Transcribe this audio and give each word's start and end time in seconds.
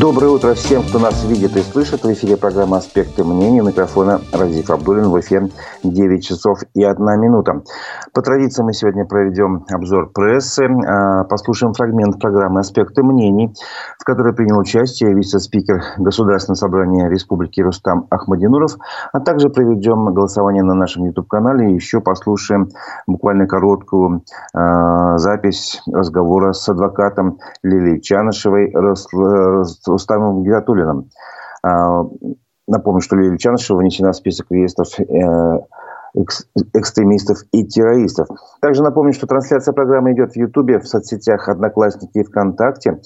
Доброе 0.00 0.30
утро 0.30 0.54
всем, 0.54 0.82
кто 0.82 0.98
нас 0.98 1.26
видит 1.26 1.54
и 1.58 1.60
слышит. 1.60 2.04
В 2.04 2.10
эфире 2.10 2.38
программа 2.38 2.78
«Аспекты 2.78 3.22
мнений». 3.22 3.60
Микрофона 3.60 4.22
Разиф 4.32 4.70
Абдулин. 4.70 5.10
В 5.10 5.20
эфире 5.20 5.50
9 5.82 6.24
часов 6.24 6.60
и 6.72 6.82
1 6.82 7.20
минута. 7.20 7.62
По 8.14 8.22
традиции 8.22 8.62
мы 8.62 8.72
сегодня 8.72 9.04
проведем 9.04 9.66
обзор 9.70 10.10
прессы. 10.14 10.64
А, 10.64 11.24
послушаем 11.24 11.74
фрагмент 11.74 12.18
программы 12.18 12.60
«Аспекты 12.60 13.02
мнений», 13.02 13.52
в 13.98 14.04
которой 14.04 14.32
принял 14.32 14.58
участие 14.58 15.12
вице-спикер 15.12 15.82
Государственного 15.98 16.56
собрания 16.56 17.10
Республики 17.10 17.60
Рустам 17.60 18.06
Ахмадинуров. 18.08 18.78
А 19.12 19.20
также 19.20 19.50
проведем 19.50 20.14
голосование 20.14 20.62
на 20.62 20.72
нашем 20.72 21.04
YouTube-канале. 21.04 21.72
И 21.72 21.74
еще 21.74 22.00
послушаем 22.00 22.70
буквально 23.06 23.46
короткую 23.46 24.22
э, 24.54 25.18
запись 25.18 25.82
разговора 25.92 26.54
с 26.54 26.66
адвокатом 26.70 27.38
Лилией 27.62 28.00
Чанышевой 28.00 28.72
Рустамом 29.90 30.42
Гиратулиным. 30.42 31.10
А, 31.62 32.04
напомню, 32.66 33.00
что 33.00 33.16
Лилия 33.16 33.38
Чанышева 33.38 33.78
внесена 33.78 34.12
в 34.12 34.16
список 34.16 34.46
реестров 34.50 34.88
э, 36.14 36.20
экстремистов 36.74 37.38
и 37.52 37.64
террористов. 37.64 38.28
Также 38.60 38.82
напомню, 38.82 39.12
что 39.12 39.26
трансляция 39.26 39.72
программы 39.72 40.12
идет 40.12 40.32
в 40.32 40.36
Ютубе, 40.36 40.78
в 40.78 40.86
соцсетях 40.86 41.48
Одноклассники 41.48 42.18
и 42.18 42.24
ВКонтакте. 42.24 43.00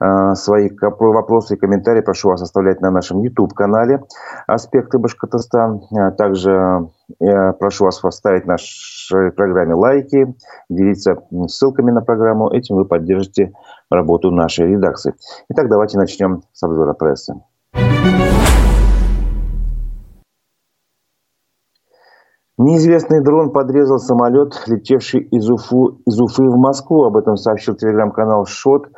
А, 0.00 0.34
свои 0.34 0.70
вопросы 0.80 1.54
и 1.54 1.58
комментарии 1.58 2.00
прошу 2.00 2.28
вас 2.28 2.42
оставлять 2.42 2.80
на 2.80 2.90
нашем 2.90 3.22
YouTube-канале 3.22 4.02
«Аспекты 4.46 4.98
Башкортостан». 4.98 5.82
А 5.96 6.10
также 6.12 6.88
я 7.20 7.52
прошу 7.52 7.84
вас 7.84 7.98
поставить 8.00 8.46
нашей 8.46 9.32
программе 9.32 9.74
лайки, 9.74 10.34
делиться 10.68 11.16
ссылками 11.46 11.90
на 11.90 12.02
программу. 12.02 12.50
Этим 12.50 12.76
вы 12.76 12.84
поддержите 12.84 13.52
работу 13.90 14.30
нашей 14.30 14.66
редакции. 14.66 15.14
Итак, 15.48 15.68
давайте 15.68 15.98
начнем 15.98 16.42
с 16.52 16.62
обзора 16.62 16.94
прессы. 16.94 17.34
Неизвестный 22.58 23.22
дрон 23.22 23.52
подрезал 23.52 23.98
самолет, 23.98 24.64
летевший 24.66 25.20
из, 25.20 25.48
Уфу, 25.48 26.00
из 26.04 26.20
Уфы 26.20 26.42
в 26.42 26.56
Москву. 26.56 27.04
Об 27.04 27.16
этом 27.16 27.36
сообщил 27.36 27.76
телеграм-канал 27.76 28.46
«Шот». 28.46 28.88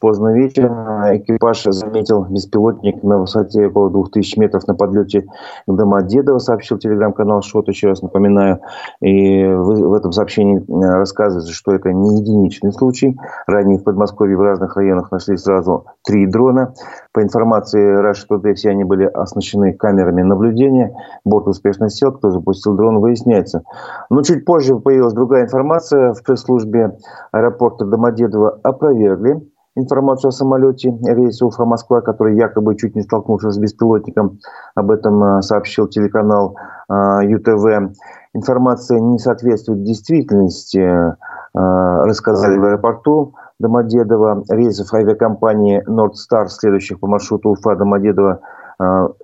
Поздно 0.00 0.32
вечером 0.32 1.16
экипаж 1.16 1.64
заметил 1.64 2.24
беспилотник 2.24 3.02
на 3.02 3.18
высоте 3.18 3.66
около 3.66 3.90
2000 3.90 4.38
метров 4.38 4.68
на 4.68 4.74
подлете 4.74 5.22
к 5.22 5.26
Домодедово, 5.66 6.38
сообщил 6.38 6.78
телеграм-канал 6.78 7.42
«Шот», 7.42 7.66
еще 7.66 7.88
раз 7.88 8.00
напоминаю. 8.00 8.60
И 9.00 9.44
в, 9.44 9.92
этом 9.94 10.12
сообщении 10.12 10.58
э, 10.58 10.94
рассказывается, 10.94 11.52
что 11.52 11.72
это 11.72 11.92
не 11.92 12.20
единичный 12.20 12.72
случай. 12.72 13.18
Ранее 13.48 13.78
в 13.78 13.82
Подмосковье 13.82 14.36
в 14.36 14.40
разных 14.40 14.76
районах 14.76 15.10
нашли 15.10 15.36
сразу 15.36 15.86
три 16.04 16.28
дрона. 16.28 16.74
По 17.12 17.20
информации 17.20 18.00
Rush 18.00 18.26
Today, 18.30 18.54
все 18.54 18.70
они 18.70 18.84
были 18.84 19.04
оснащены 19.04 19.72
камерами 19.72 20.22
наблюдения. 20.22 20.94
Борт 21.24 21.48
успешно 21.48 21.90
сел, 21.90 22.12
кто 22.12 22.30
запустил 22.30 22.76
дрон, 22.76 23.00
выясняется. 23.00 23.64
Но 24.10 24.22
чуть 24.22 24.44
позже 24.44 24.76
появилась 24.76 25.12
другая 25.12 25.44
информация. 25.44 26.14
В 26.14 26.22
пресс-службе 26.22 26.98
аэропорта 27.32 27.84
Домодедово 27.84 28.60
опровергли 28.62 29.42
информацию 29.78 30.28
о 30.28 30.32
самолете 30.32 30.90
рейса 31.04 31.46
Уфа-Москва, 31.46 32.00
который 32.00 32.36
якобы 32.36 32.76
чуть 32.76 32.94
не 32.94 33.02
столкнулся 33.02 33.50
с 33.50 33.58
беспилотником. 33.58 34.38
Об 34.74 34.90
этом 34.90 35.22
э, 35.22 35.42
сообщил 35.42 35.88
телеканал 35.88 36.56
э, 36.88 36.92
ЮТВ. 37.24 37.94
Информация 38.34 39.00
не 39.00 39.18
соответствует 39.18 39.84
действительности, 39.84 40.78
э, 40.78 41.14
рассказали 41.54 42.58
в 42.58 42.64
аэропорту 42.64 43.34
Домодедово. 43.58 44.44
Рейсов 44.48 44.92
авиакомпании 44.92 45.82
Nord 45.88 46.14
следующих 46.48 47.00
по 47.00 47.06
маршруту 47.06 47.50
Уфа-Домодедово, 47.50 48.40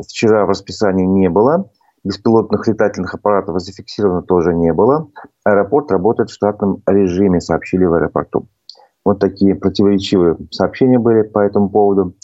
вчера 0.00 0.44
в 0.44 0.48
расписании 0.48 1.05
не 1.05 1.28
было. 1.28 1.68
Беспилотных 2.02 2.66
летательных 2.66 3.14
аппаратов 3.14 3.61
зафиксировано 3.61 4.22
тоже 4.22 4.52
не 4.52 4.72
было. 4.72 5.08
Аэропорт 5.44 5.92
работает 5.92 6.30
в 6.30 6.34
штатном 6.34 6.83
режиме, 6.86 7.40
сообщили 7.40 7.84
в 7.84 7.95
аэропорту. 7.95 8.48
Вот 9.05 9.19
такие 9.19 9.55
противоречивые 9.55 10.37
сообщения 10.51 10.98
были 10.98 11.23
по 11.23 11.41
этому 11.41 11.69
поводу. 11.69 12.15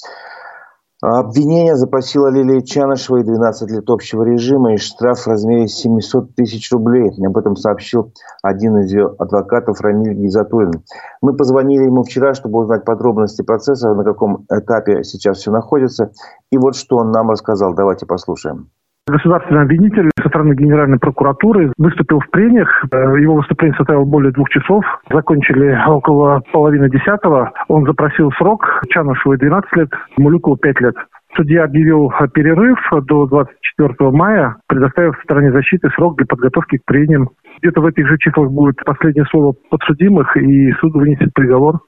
Обвинение 1.03 1.77
запросила 1.77 2.29
Лилия 2.29 2.61
Чанышева 2.61 3.19
и 3.19 3.23
12 3.23 3.71
лет 3.71 3.89
общего 3.89 4.23
режима 4.23 4.75
и 4.75 4.77
штраф 4.77 5.21
в 5.21 5.27
размере 5.29 5.67
700 5.67 6.35
тысяч 6.35 6.71
рублей. 6.71 7.11
Об 7.25 7.39
этом 7.39 7.57
сообщил 7.57 8.13
один 8.43 8.77
из 8.79 8.93
ее 8.93 9.15
адвокатов 9.19 9.81
Рамиль 9.81 10.13
Гизатуллин. 10.13 10.83
Мы 11.23 11.35
позвонили 11.35 11.85
ему 11.85 12.03
вчера, 12.03 12.35
чтобы 12.35 12.61
узнать 12.61 12.85
подробности 12.85 13.41
процесса, 13.41 13.95
на 13.95 14.05
каком 14.05 14.45
этапе 14.51 15.03
сейчас 15.03 15.39
все 15.39 15.51
находится. 15.51 16.13
И 16.51 16.59
вот 16.59 16.77
что 16.77 16.97
он 16.97 17.13
нам 17.13 17.31
рассказал. 17.31 17.73
Давайте 17.73 18.05
послушаем. 18.05 18.71
Государственный 19.11 19.63
обвинитель 19.63 20.11
со 20.23 20.29
стороны 20.29 20.55
Генеральной 20.55 20.99
прокуратуры 20.99 21.73
выступил 21.79 22.21
в 22.21 22.31
прениях. 22.31 22.69
Э, 22.93 23.21
его 23.21 23.35
выступление 23.35 23.77
состояло 23.77 24.05
более 24.05 24.33
двух 24.33 24.49
часов. 24.51 24.85
Закончили 25.11 25.77
около 25.89 26.43
половины 26.53 26.89
десятого. 26.89 27.53
Он 27.69 27.85
запросил 27.85 28.31
срок. 28.33 28.65
Чанушевой 28.89 29.39
12 29.39 29.77
лет, 29.77 29.89
Мулюкову 30.17 30.57
5 30.57 30.81
лет. 30.81 30.95
Судья 31.37 31.65
объявил 31.65 32.13
перерыв 32.35 32.79
до 33.07 33.27
24 33.27 34.11
мая, 34.11 34.57
предоставив 34.69 35.21
стороне 35.25 35.53
защиты 35.53 35.89
срок 35.91 36.17
для 36.17 36.27
подготовки 36.27 36.79
к 36.79 36.85
прениям. 36.85 37.31
Где-то 37.63 37.81
в 37.81 37.87
этих 37.87 38.07
же 38.07 38.17
числах 38.19 38.51
будет 38.51 38.77
последнее 38.85 39.25
слово 39.27 39.55
подсудимых, 39.71 40.37
и 40.37 40.73
суд 40.81 40.95
вынесет 40.95 41.33
приговор. 41.35 41.81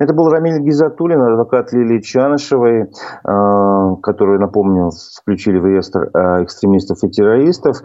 Это 0.00 0.14
был 0.14 0.28
Рамиль 0.28 0.60
Гизатуллин, 0.60 1.20
адвокат 1.20 1.72
Лилии 1.72 2.00
Чанышевой, 2.00 2.82
э, 2.82 2.86
которую, 4.02 4.40
напомню, 4.40 4.90
включили 5.20 5.58
в 5.58 5.66
реестр 5.66 6.10
э, 6.14 6.44
экстремистов 6.44 6.98
и 7.02 7.10
террористов. 7.10 7.78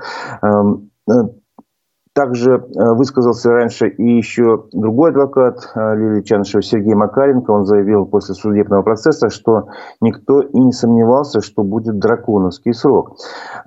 Также 2.15 2.51
э, 2.51 2.93
высказался 2.93 3.49
раньше 3.49 3.87
и 3.87 4.17
еще 4.17 4.65
другой 4.71 5.09
адвокат 5.09 5.67
э, 5.73 5.95
Лилии 5.95 6.21
Чанышева 6.21 6.61
Сергей 6.61 6.93
Макаренко. 6.93 7.49
Он 7.49 7.65
заявил 7.65 8.05
после 8.05 8.35
судебного 8.35 8.83
процесса, 8.83 9.29
что 9.29 9.69
никто 9.99 10.41
и 10.41 10.59
не 10.59 10.71
сомневался, 10.73 11.41
что 11.41 11.63
будет 11.63 11.97
драконовский 11.97 12.75
срок. 12.75 13.15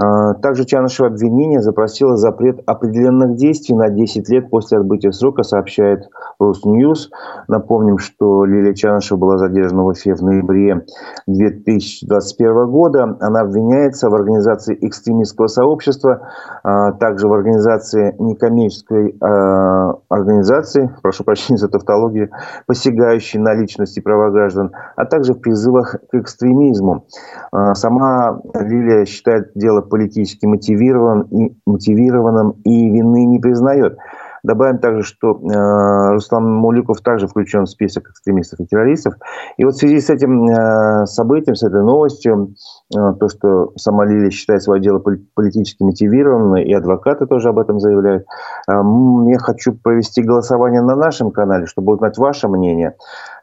Э, 0.01 0.35
также 0.41 0.65
Чанышева 0.65 1.09
обвинение 1.09 1.61
запросила 1.61 2.17
запрет 2.17 2.61
определенных 2.67 3.35
действий 3.35 3.75
на 3.75 3.89
10 3.89 4.29
лет 4.29 4.49
после 4.49 4.79
отбытия 4.79 5.11
срока, 5.11 5.43
сообщает 5.43 6.09
Росньюз. 6.39 7.11
Напомним, 7.49 7.99
что 7.99 8.45
Лилия 8.45 8.75
Чанышева 8.75 9.19
была 9.19 9.39
задержана 9.39 9.83
в 9.83 9.87
Уфе 9.87 10.15
в 10.15 10.23
ноябре 10.23 10.85
2021 11.27 12.71
года. 12.71 13.17
Она 13.19 13.41
обвиняется 13.41 14.09
в 14.09 14.15
организации 14.15 14.79
экстремистского 14.81 15.49
сообщества, 15.49 16.29
также 16.63 17.27
в 17.27 17.33
организации 17.33 18.15
некоммерческой 18.37 19.17
э, 19.21 19.93
организации, 20.09 20.91
прошу 21.03 21.25
прощения 21.25 21.59
за 21.59 21.69
тавтологию, 21.69 22.31
посягающей 22.67 23.39
на 23.39 23.55
личности 23.55 24.01
права 24.01 24.31
граждан, 24.31 24.73
а 24.97 25.05
также 25.05 25.35
в 25.35 25.41
призывах 25.41 25.97
к 26.11 26.15
экстремизму. 26.15 27.07
Э, 27.53 27.75
сама 27.75 28.41
Лилия 28.55 29.05
считает 29.05 29.53
дело 29.55 29.81
политически 29.81 30.47
мотивированным 30.47 31.23
и, 31.23 31.57
мотивированным 31.67 32.51
и 32.65 32.91
вины 32.91 33.25
не 33.25 33.39
признает. 33.39 33.99
Добавим 34.47 34.79
также, 34.79 35.03
что 35.03 35.33
э, 35.33 36.13
Руслан 36.13 36.49
Муликов 36.49 37.01
также 37.01 37.27
включен 37.27 37.65
в 37.65 37.69
список 37.69 38.11
экстремистов 38.11 38.61
и 38.61 38.67
террористов. 38.67 39.15
И 39.57 39.65
вот 39.65 39.75
в 39.75 39.79
связи 39.79 40.01
с 40.01 40.09
этим 40.09 40.47
э, 40.47 41.07
событием, 41.07 41.57
с 41.57 41.65
этой 41.65 41.83
новостью, 41.83 42.55
э, 42.95 43.15
то, 43.19 43.29
что 43.29 43.73
сама 43.75 44.05
Лилия 44.05 44.31
считает 44.31 44.63
свое 44.63 44.81
дело 44.81 45.03
политически 45.35 45.83
мотивированным, 45.83 46.59
и 46.59 46.73
адвокаты 46.73 47.27
тоже 47.27 47.49
об 47.49 47.59
этом 47.59 47.81
заявляют, 47.81 48.23
э, 48.69 48.73
я 48.73 49.39
хочу 49.39 49.75
провести 49.75 50.23
голосование 50.23 50.81
на 50.81 50.95
нашем 50.95 51.33
канале, 51.33 51.67
чтобы 51.67 51.95
узнать 51.95 52.17
ваше 52.17 52.47
мнение. 52.47 52.95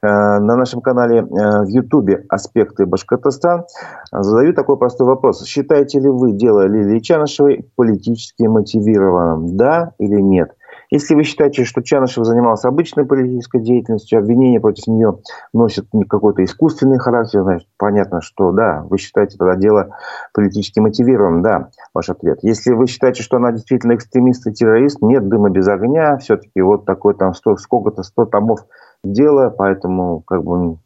Э, 0.01 0.39
на 0.39 0.55
нашем 0.55 0.79
канале 0.79 1.19
э, 1.19 1.23
в 1.23 1.67
Ютубе 1.67 2.23
«Аспекты 2.29 2.85
Башкортостан» 2.85 3.65
задаю 4.09 4.53
такой 4.53 4.77
простой 4.77 5.05
вопрос. 5.05 5.43
Считаете 5.43 5.99
ли 5.99 6.07
вы 6.07 6.31
дело 6.31 6.65
Лилии 6.65 6.99
Чанышевой 6.99 7.69
политически 7.75 8.43
мотивированным? 8.43 9.57
Да 9.57 9.91
или 9.99 10.21
нет? 10.21 10.55
Если 10.93 11.15
вы 11.15 11.23
считаете, 11.23 11.63
что 11.63 11.81
Чанышев 11.81 12.23
занимался 12.23 12.67
обычной 12.67 13.03
политической 13.03 13.59
деятельностью, 13.59 14.19
обвинения 14.19 14.59
против 14.59 14.85
нее 14.85 15.17
носят 15.51 15.87
какой-то 16.07 16.43
искусственный 16.43 16.99
характер, 16.99 17.41
значит, 17.41 17.67
понятно, 17.79 18.21
что 18.21 18.51
да, 18.51 18.85
вы 18.87 18.99
считаете 18.99 19.39
тогда 19.39 19.55
дело 19.55 19.97
политически 20.35 20.79
мотивированным, 20.79 21.41
да, 21.41 21.69
ваш 21.95 22.09
ответ. 22.09 22.37
Если 22.43 22.73
вы 22.73 22.85
считаете, 22.85 23.23
что 23.23 23.37
она 23.37 23.51
действительно 23.51 23.95
экстремист 23.95 24.45
и 24.45 24.53
террорист, 24.53 25.01
нет 25.01 25.27
дыма 25.27 25.49
без 25.49 25.67
огня, 25.67 26.17
все-таки 26.17 26.61
вот 26.61 26.85
такой 26.85 27.15
там 27.15 27.33
сколько-то 27.33 28.03
100 28.03 28.25
томов 28.25 28.59
дела, 29.03 29.49
поэтому 29.49 30.21
как 30.21 30.43
бы 30.43 30.77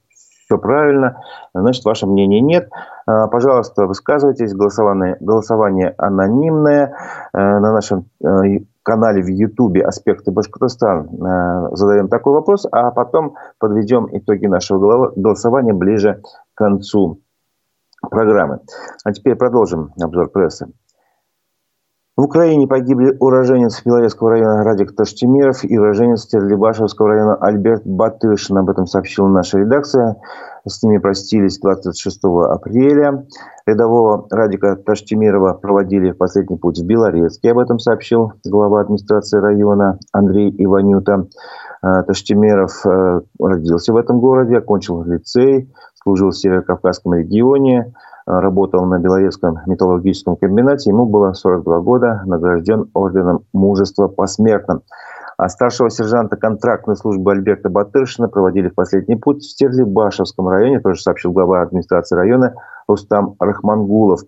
все 0.45 0.57
правильно, 0.57 1.21
значит, 1.53 1.83
ваше 1.83 2.07
мнение 2.07 2.39
нет. 2.39 2.69
А, 3.05 3.27
пожалуйста, 3.27 3.85
высказывайтесь, 3.85 4.53
голосование, 4.53 5.17
голосование 5.19 5.93
анонимное 5.97 6.95
э, 7.33 7.37
на 7.37 7.73
нашем 7.73 8.05
э, 8.23 8.59
канале 8.87 9.21
в 9.21 9.27
Ютубе 9.27 9.81
«Аспекты 9.81 10.31
Башкортостан» 10.31 11.09
э, 11.09 11.75
задаем 11.75 12.07
такой 12.07 12.31
вопрос, 12.31 12.65
а 12.71 12.91
потом 12.91 13.35
подведем 13.59 14.07
итоги 14.13 14.45
нашего 14.45 15.11
голосования 15.13 15.73
ближе 15.73 16.21
к 16.53 16.57
концу 16.57 17.19
программы. 18.09 18.61
А 19.03 19.11
теперь 19.11 19.35
продолжим 19.35 19.91
обзор 20.01 20.29
прессы. 20.29 20.67
В 22.17 22.23
Украине 22.23 22.65
погибли 22.65 23.15
уроженец 23.19 23.83
Белорецкого 23.85 24.31
района 24.31 24.63
Радик 24.63 24.95
Таштемиров 24.95 25.63
и 25.63 25.77
уроженец 25.77 26.25
Терлибашевского 26.25 27.09
района 27.09 27.35
Альберт 27.35 27.83
Батышин. 27.85 28.57
Об 28.57 28.71
этом 28.71 28.87
сообщила 28.87 29.27
наша 29.27 29.59
редакция. 29.59 30.15
С 30.65 30.81
ними 30.81 30.97
простились 30.97 31.59
26 31.59 32.19
апреля. 32.23 33.27
Рядового 33.67 34.25
Радика 34.31 34.75
Таштемирова 34.77 35.53
проводили 35.53 36.09
в 36.09 36.17
последний 36.17 36.57
путь 36.57 36.79
в 36.79 36.87
Белорецке. 36.87 37.51
Об 37.51 37.59
этом 37.59 37.77
сообщил 37.77 38.33
глава 38.43 38.81
администрации 38.81 39.37
района 39.37 39.99
Андрей 40.11 40.51
Иванюта. 40.57 41.27
Э, 41.83 42.01
Таштемиров 42.01 42.83
э, 42.83 43.21
родился 43.39 43.93
в 43.93 43.95
этом 43.95 44.19
городе, 44.21 44.57
окончил 44.57 45.03
лицей, 45.03 45.71
служил 45.93 46.31
в 46.31 46.35
Северо-Кавказском 46.35 47.13
регионе, 47.13 47.93
работал 48.27 48.85
на 48.85 48.99
Белорецком 48.99 49.59
металлургическом 49.65 50.35
комбинате. 50.35 50.89
Ему 50.89 51.05
было 51.05 51.33
42 51.33 51.79
года, 51.79 52.21
награжден 52.25 52.91
орденом 52.93 53.45
мужества 53.53 54.07
посмертно. 54.07 54.81
А 55.37 55.49
старшего 55.49 55.91
сержанта 55.91 56.35
контрактной 56.35 56.95
службы 56.95 57.31
Альберта 57.31 57.69
Батыршина 57.69 58.27
проводили 58.27 58.69
в 58.69 58.75
последний 58.75 59.15
путь 59.15 59.43
в 59.43 59.51
Стерлибашевском 59.51 60.49
районе, 60.49 60.79
тоже 60.79 60.99
сообщил 60.99 61.31
глава 61.31 61.61
администрации 61.61 62.15
района 62.15 62.55
Рустам 62.87 63.35
Рахмангулов. 63.39 64.21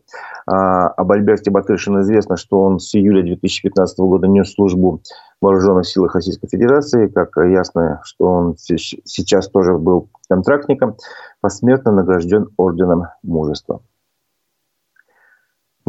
А, 0.46 0.88
об 0.90 1.12
Альберте 1.12 1.50
Батыршине 1.50 2.02
известно, 2.02 2.38
что 2.38 2.62
он 2.62 2.80
с 2.80 2.94
июля 2.94 3.24
2015 3.24 3.98
года 4.00 4.28
нес 4.28 4.54
службу 4.54 5.02
в 5.42 5.46
вооруженных 5.46 5.88
силах 5.88 6.14
Российской 6.14 6.48
Федерации. 6.48 7.08
Как 7.08 7.36
ясно, 7.38 8.02
что 8.04 8.26
он 8.26 8.56
сейчас 8.58 9.50
тоже 9.50 9.80
был 9.80 10.10
контрактником, 10.30 10.96
посмертно 11.42 11.92
награжден 11.92 12.50
орденом 12.56 13.08
мужества. 13.24 13.82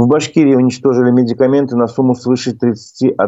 В 0.01 0.07
Башкирии 0.07 0.55
уничтожили 0.55 1.11
медикаменты 1.11 1.77
на 1.77 1.87
сумму 1.87 2.15
свыше 2.15 2.55
31 2.55 3.19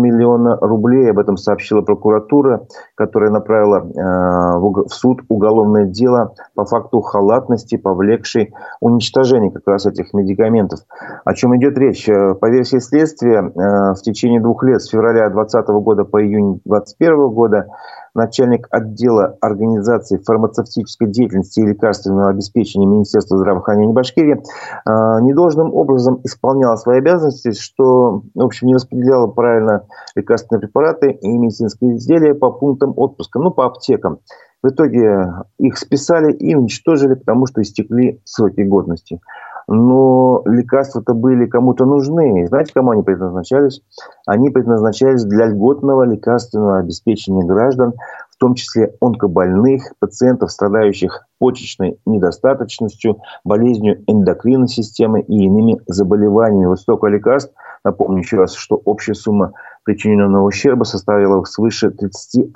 миллиона 0.00 0.56
рублей. 0.62 1.10
Об 1.10 1.18
этом 1.18 1.36
сообщила 1.36 1.82
прокуратура, 1.82 2.66
которая 2.94 3.30
направила 3.30 3.80
э, 3.80 4.58
в 4.58 4.88
суд 4.88 5.20
уголовное 5.28 5.84
дело 5.84 6.32
по 6.54 6.64
факту 6.64 7.02
халатности, 7.02 7.76
повлекшей 7.76 8.54
уничтожение 8.80 9.50
как 9.50 9.66
раз 9.66 9.84
этих 9.84 10.14
медикаментов. 10.14 10.80
О 11.26 11.34
чем 11.34 11.54
идет 11.58 11.76
речь? 11.76 12.08
Э, 12.08 12.32
по 12.32 12.48
версии 12.48 12.78
следствия, 12.78 13.40
э, 13.42 13.92
в 13.92 14.00
течение 14.00 14.40
двух 14.40 14.64
лет, 14.64 14.80
с 14.80 14.88
февраля 14.88 15.28
2020 15.28 15.68
года 15.84 16.04
по 16.04 16.24
июнь 16.24 16.62
2021 16.64 17.28
года, 17.28 17.66
начальник 18.14 18.66
отдела 18.70 19.36
организации 19.40 20.18
фармацевтической 20.18 21.08
деятельности 21.08 21.60
и 21.60 21.66
лекарственного 21.66 22.30
обеспечения 22.30 22.86
Министерства 22.86 23.38
здравоохранения 23.38 23.92
Башкирии 23.92 24.42
а, 24.84 25.20
недолжным 25.20 25.72
образом 25.74 26.20
исполняла 26.24 26.76
свои 26.76 26.98
обязанности, 26.98 27.52
что, 27.52 28.22
в 28.34 28.42
общем, 28.42 28.68
не 28.68 28.74
распределяла 28.74 29.28
правильно 29.28 29.86
лекарственные 30.14 30.60
препараты 30.60 31.10
и 31.12 31.28
медицинские 31.28 31.96
изделия 31.96 32.34
по 32.34 32.50
пунктам 32.50 32.92
отпуска, 32.96 33.38
ну, 33.38 33.50
по 33.50 33.66
аптекам. 33.66 34.18
В 34.62 34.68
итоге 34.68 35.26
их 35.58 35.76
списали 35.76 36.32
и 36.32 36.54
уничтожили, 36.54 37.14
потому 37.14 37.46
что 37.46 37.62
истекли 37.62 38.20
сроки 38.24 38.60
годности 38.60 39.20
но 39.68 40.42
лекарства-то 40.44 41.14
были 41.14 41.46
кому-то 41.46 41.84
нужны. 41.84 42.46
Знаете, 42.46 42.72
кому 42.74 42.92
они 42.92 43.02
предназначались? 43.02 43.82
Они 44.26 44.50
предназначались 44.50 45.24
для 45.24 45.46
льготного 45.46 46.04
лекарственного 46.04 46.78
обеспечения 46.78 47.44
граждан, 47.44 47.94
в 48.30 48.36
том 48.38 48.54
числе 48.54 48.94
онкобольных, 49.00 49.92
пациентов, 50.00 50.50
страдающих 50.50 51.26
почечной 51.38 51.98
недостаточностью, 52.06 53.18
болезнью 53.44 54.02
эндокринной 54.06 54.68
системы 54.68 55.20
и 55.20 55.44
иными 55.44 55.80
заболеваниями. 55.86 56.66
Вот 56.66 56.80
столько 56.80 57.06
лекарств, 57.06 57.52
напомню 57.84 58.18
еще 58.18 58.38
раз, 58.38 58.54
что 58.54 58.80
общая 58.84 59.14
сумма 59.14 59.52
причиненного 59.84 60.44
ущерба 60.44 60.84
составила 60.84 61.42
свыше 61.44 61.90
31 61.90 62.52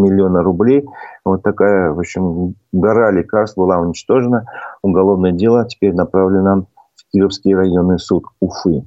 миллиона 0.00 0.42
рублей. 0.42 0.84
Вот 1.24 1.42
такая, 1.42 1.92
в 1.92 1.98
общем, 1.98 2.54
гора 2.72 3.10
лекарств 3.10 3.56
была 3.56 3.78
уничтожена. 3.78 4.46
Уголовное 4.82 5.32
дело 5.32 5.66
теперь 5.66 5.94
направлено 5.94 6.66
в 6.96 7.12
Кировский 7.12 7.54
районный 7.54 7.98
суд 7.98 8.24
Уфы. 8.40 8.86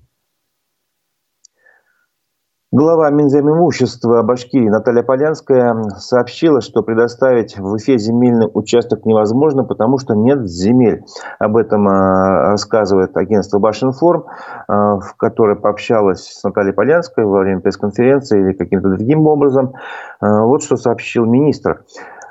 Глава 2.74 3.10
Минземимущества 3.12 4.24
Башкирии 4.24 4.68
Наталья 4.68 5.02
Полянская 5.02 5.74
сообщила, 6.00 6.60
что 6.60 6.84
предоставить 6.84 7.58
в 7.58 7.72
Уфе 7.72 7.98
земельный 7.98 8.50
участок 8.54 9.06
невозможно, 9.06 9.64
потому 9.64 10.00
что 10.00 10.16
нет 10.16 10.46
земель. 10.50 11.06
Об 11.40 11.56
этом 11.56 11.88
а, 11.88 12.52
рассказывает 12.52 13.16
агентство 13.16 13.60
Башинформ, 13.60 14.26
а, 14.68 15.00
в 15.00 15.16
которое 15.16 15.56
пообщалась 15.56 16.28
с 16.28 16.44
Натальей 16.44 16.74
Полянской 16.74 17.24
во 17.24 17.40
время 17.40 17.62
пресс-конференции 17.62 18.42
или 18.42 18.52
каким-то 18.52 18.90
другим 18.90 19.28
образом. 19.28 19.72
А, 20.20 20.44
вот 20.44 20.62
что 20.62 20.76
сообщил 20.76 21.24
министр. 21.24 21.86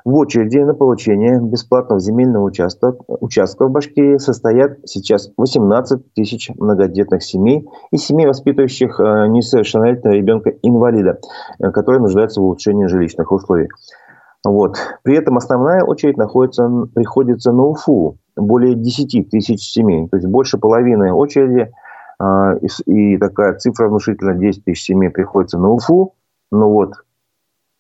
В 0.06 0.14
очереди 0.14 0.58
на 0.58 0.72
получение 0.72 1.40
бесплатного 1.40 1.98
земельного 1.98 2.44
участка, 2.44 2.94
участка 3.08 3.66
в 3.66 3.72
Башкирии 3.72 4.18
состоят 4.18 4.78
сейчас 4.84 5.32
18 5.36 6.14
тысяч 6.14 6.48
многодетных 6.56 7.24
семей 7.24 7.68
и 7.90 7.96
семей, 7.96 8.28
воспитывающих 8.28 9.00
э, 9.00 9.26
несовершеннолетнего 9.26 10.12
ребенка-инвалида, 10.12 11.18
э, 11.58 11.70
который 11.72 11.98
нуждается 11.98 12.40
в 12.40 12.44
улучшении 12.44 12.86
жилищных 12.86 13.32
условий. 13.32 13.66
Вот. 14.44 14.76
При 15.02 15.16
этом 15.16 15.38
основная 15.38 15.82
очередь 15.82 16.16
находится, 16.16 16.70
приходится 16.94 17.50
на 17.50 17.64
Уфу. 17.64 18.18
Более 18.36 18.76
10 18.76 19.28
тысяч 19.28 19.72
семей. 19.72 20.06
То 20.06 20.18
есть 20.18 20.28
больше 20.28 20.56
половины 20.56 21.12
очереди. 21.12 21.72
Э, 22.22 22.58
и 22.86 23.18
такая 23.18 23.54
цифра 23.54 23.88
внушительная, 23.88 24.36
10 24.36 24.66
тысяч 24.66 24.84
семей 24.84 25.10
приходится 25.10 25.58
на 25.58 25.72
Уфу. 25.72 26.14
Ну 26.52 26.70
вот, 26.70 26.92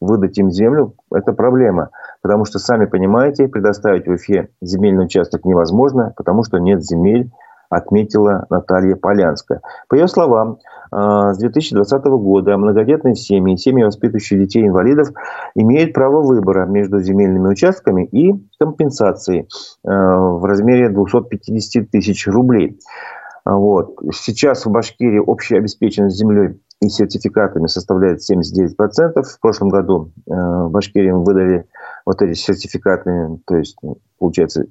выдать 0.00 0.38
им 0.38 0.50
землю– 0.50 0.94
это 1.12 1.32
проблема. 1.32 1.90
Потому 2.22 2.44
что, 2.44 2.58
сами 2.58 2.86
понимаете, 2.86 3.48
предоставить 3.48 4.06
в 4.06 4.10
Уфе 4.10 4.48
земельный 4.60 5.04
участок 5.04 5.44
невозможно, 5.44 6.12
потому 6.16 6.44
что 6.44 6.58
нет 6.58 6.84
земель, 6.84 7.30
отметила 7.68 8.46
Наталья 8.50 8.96
Полянская. 8.96 9.60
По 9.88 9.94
ее 9.94 10.08
словам, 10.08 10.58
а, 10.90 11.32
с 11.34 11.38
2020 11.38 12.04
года 12.18 12.56
многодетные 12.56 13.14
семьи, 13.14 13.56
семьи, 13.56 13.82
воспитывающие 13.84 14.40
детей-инвалидов, 14.40 15.08
имеют 15.54 15.92
право 15.92 16.22
выбора 16.22 16.66
между 16.66 17.00
земельными 17.00 17.48
участками 17.48 18.04
и 18.04 18.34
компенсацией 18.58 19.48
а, 19.84 20.18
в 20.18 20.44
размере 20.44 20.88
250 20.90 21.90
тысяч 21.90 22.26
рублей. 22.26 22.78
Вот. 23.46 23.94
Сейчас 24.12 24.66
в 24.66 24.70
Башкирии 24.70 25.18
общая 25.18 25.58
обеспеченность 25.58 26.16
землей 26.16 26.60
и 26.80 26.88
сертификатами 26.88 27.68
составляет 27.68 28.18
79%. 28.28 28.74
В 29.22 29.40
прошлом 29.40 29.68
году 29.68 30.10
э, 30.26 30.32
в 30.34 30.70
Башкирии 30.70 31.12
выдали 31.12 31.66
вот 32.04 32.20
эти 32.22 32.36
сертификаты, 32.36 33.38
то 33.46 33.56
есть, 33.56 33.76
получается, 34.18 34.66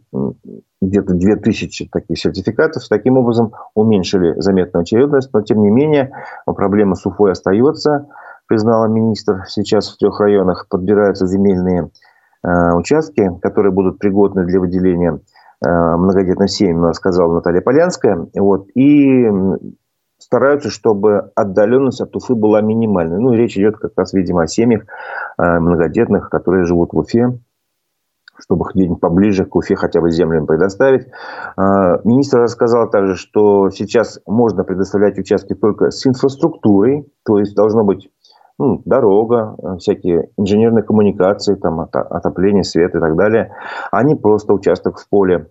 где-то 0.82 1.14
2000 1.14 1.90
таких 1.90 2.20
сертификатов. 2.20 2.86
Таким 2.90 3.18
образом, 3.18 3.54
уменьшили 3.76 4.40
заметную 4.40 4.82
очередность, 4.82 5.30
но, 5.34 5.42
тем 5.42 5.62
не 5.62 5.72
менее, 5.72 6.12
проблема 6.46 6.96
с 6.96 7.06
Уфой 7.06 7.32
остается, 7.32 8.08
признала 8.46 8.88
министр. 8.88 9.46
Сейчас 9.48 9.90
в 9.90 9.98
трех 9.98 10.20
районах 10.20 10.68
подбираются 10.70 11.28
земельные 11.28 11.92
э, 12.44 12.74
участки, 12.74 13.32
которые 13.42 13.72
будут 13.72 14.00
пригодны 14.00 14.46
для 14.46 14.60
выделения 14.60 15.22
многодетным 15.70 16.48
семьям, 16.48 16.94
сказала 16.94 17.34
Наталья 17.34 17.62
Полянская. 17.62 18.28
Вот. 18.36 18.68
И 18.76 19.28
стараются, 20.26 20.70
чтобы 20.70 21.32
отдаленность 21.36 22.02
от 22.02 22.16
Уфы 22.16 22.36
была 22.36 22.62
минимальной. 22.62 23.20
Ну, 23.20 23.34
речь 23.34 23.58
идет 23.58 23.78
как 23.78 23.92
раз, 23.96 24.14
видимо, 24.14 24.44
о 24.44 24.48
семьях 24.48 24.84
э, 25.38 25.60
многодетных, 25.60 26.30
которые 26.30 26.66
живут 26.66 26.94
в 26.94 26.98
Уфе, 26.98 27.38
чтобы 28.40 28.66
где-нибудь 28.74 29.00
поближе 29.00 29.46
к 29.46 29.56
Уфе 29.56 29.76
хотя 29.76 30.02
бы 30.02 30.12
землю 30.12 30.46
предоставить. 30.46 31.08
Э, 31.58 32.00
министр 32.04 32.40
рассказал 32.40 32.90
также, 32.90 33.16
что 33.16 33.70
сейчас 33.70 34.20
можно 34.26 34.64
предоставлять 34.64 35.20
участки 35.20 35.54
только 35.54 35.92
с 35.92 36.06
инфраструктурой, 36.08 37.08
то 37.24 37.38
есть 37.38 37.56
должно 37.56 37.84
быть 37.84 38.10
ну, 38.58 38.82
дорога, 38.86 39.56
э, 39.58 39.78
всякие 39.78 40.30
инженерные 40.38 40.84
коммуникации, 40.84 41.56
там, 41.56 41.82
отопление, 41.82 42.64
свет 42.64 42.96
и 42.96 43.00
так 43.00 43.16
далее, 43.16 43.52
а 43.92 44.02
не 44.04 44.16
просто 44.16 44.54
участок 44.54 44.98
в 44.98 45.10
поле. 45.10 45.50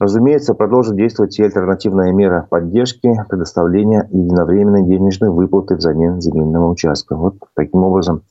Разумеется, 0.00 0.54
продолжит 0.54 0.96
действовать 0.96 1.38
и 1.38 1.44
альтернативная 1.44 2.10
мера 2.12 2.46
поддержки 2.48 3.12
предоставления 3.28 4.08
единовременной 4.10 4.82
денежной 4.82 5.28
выплаты 5.28 5.76
взамен 5.76 6.22
земельного 6.22 6.70
участка. 6.70 7.16
Вот 7.16 7.34
таким 7.54 7.84
образом 7.84 8.22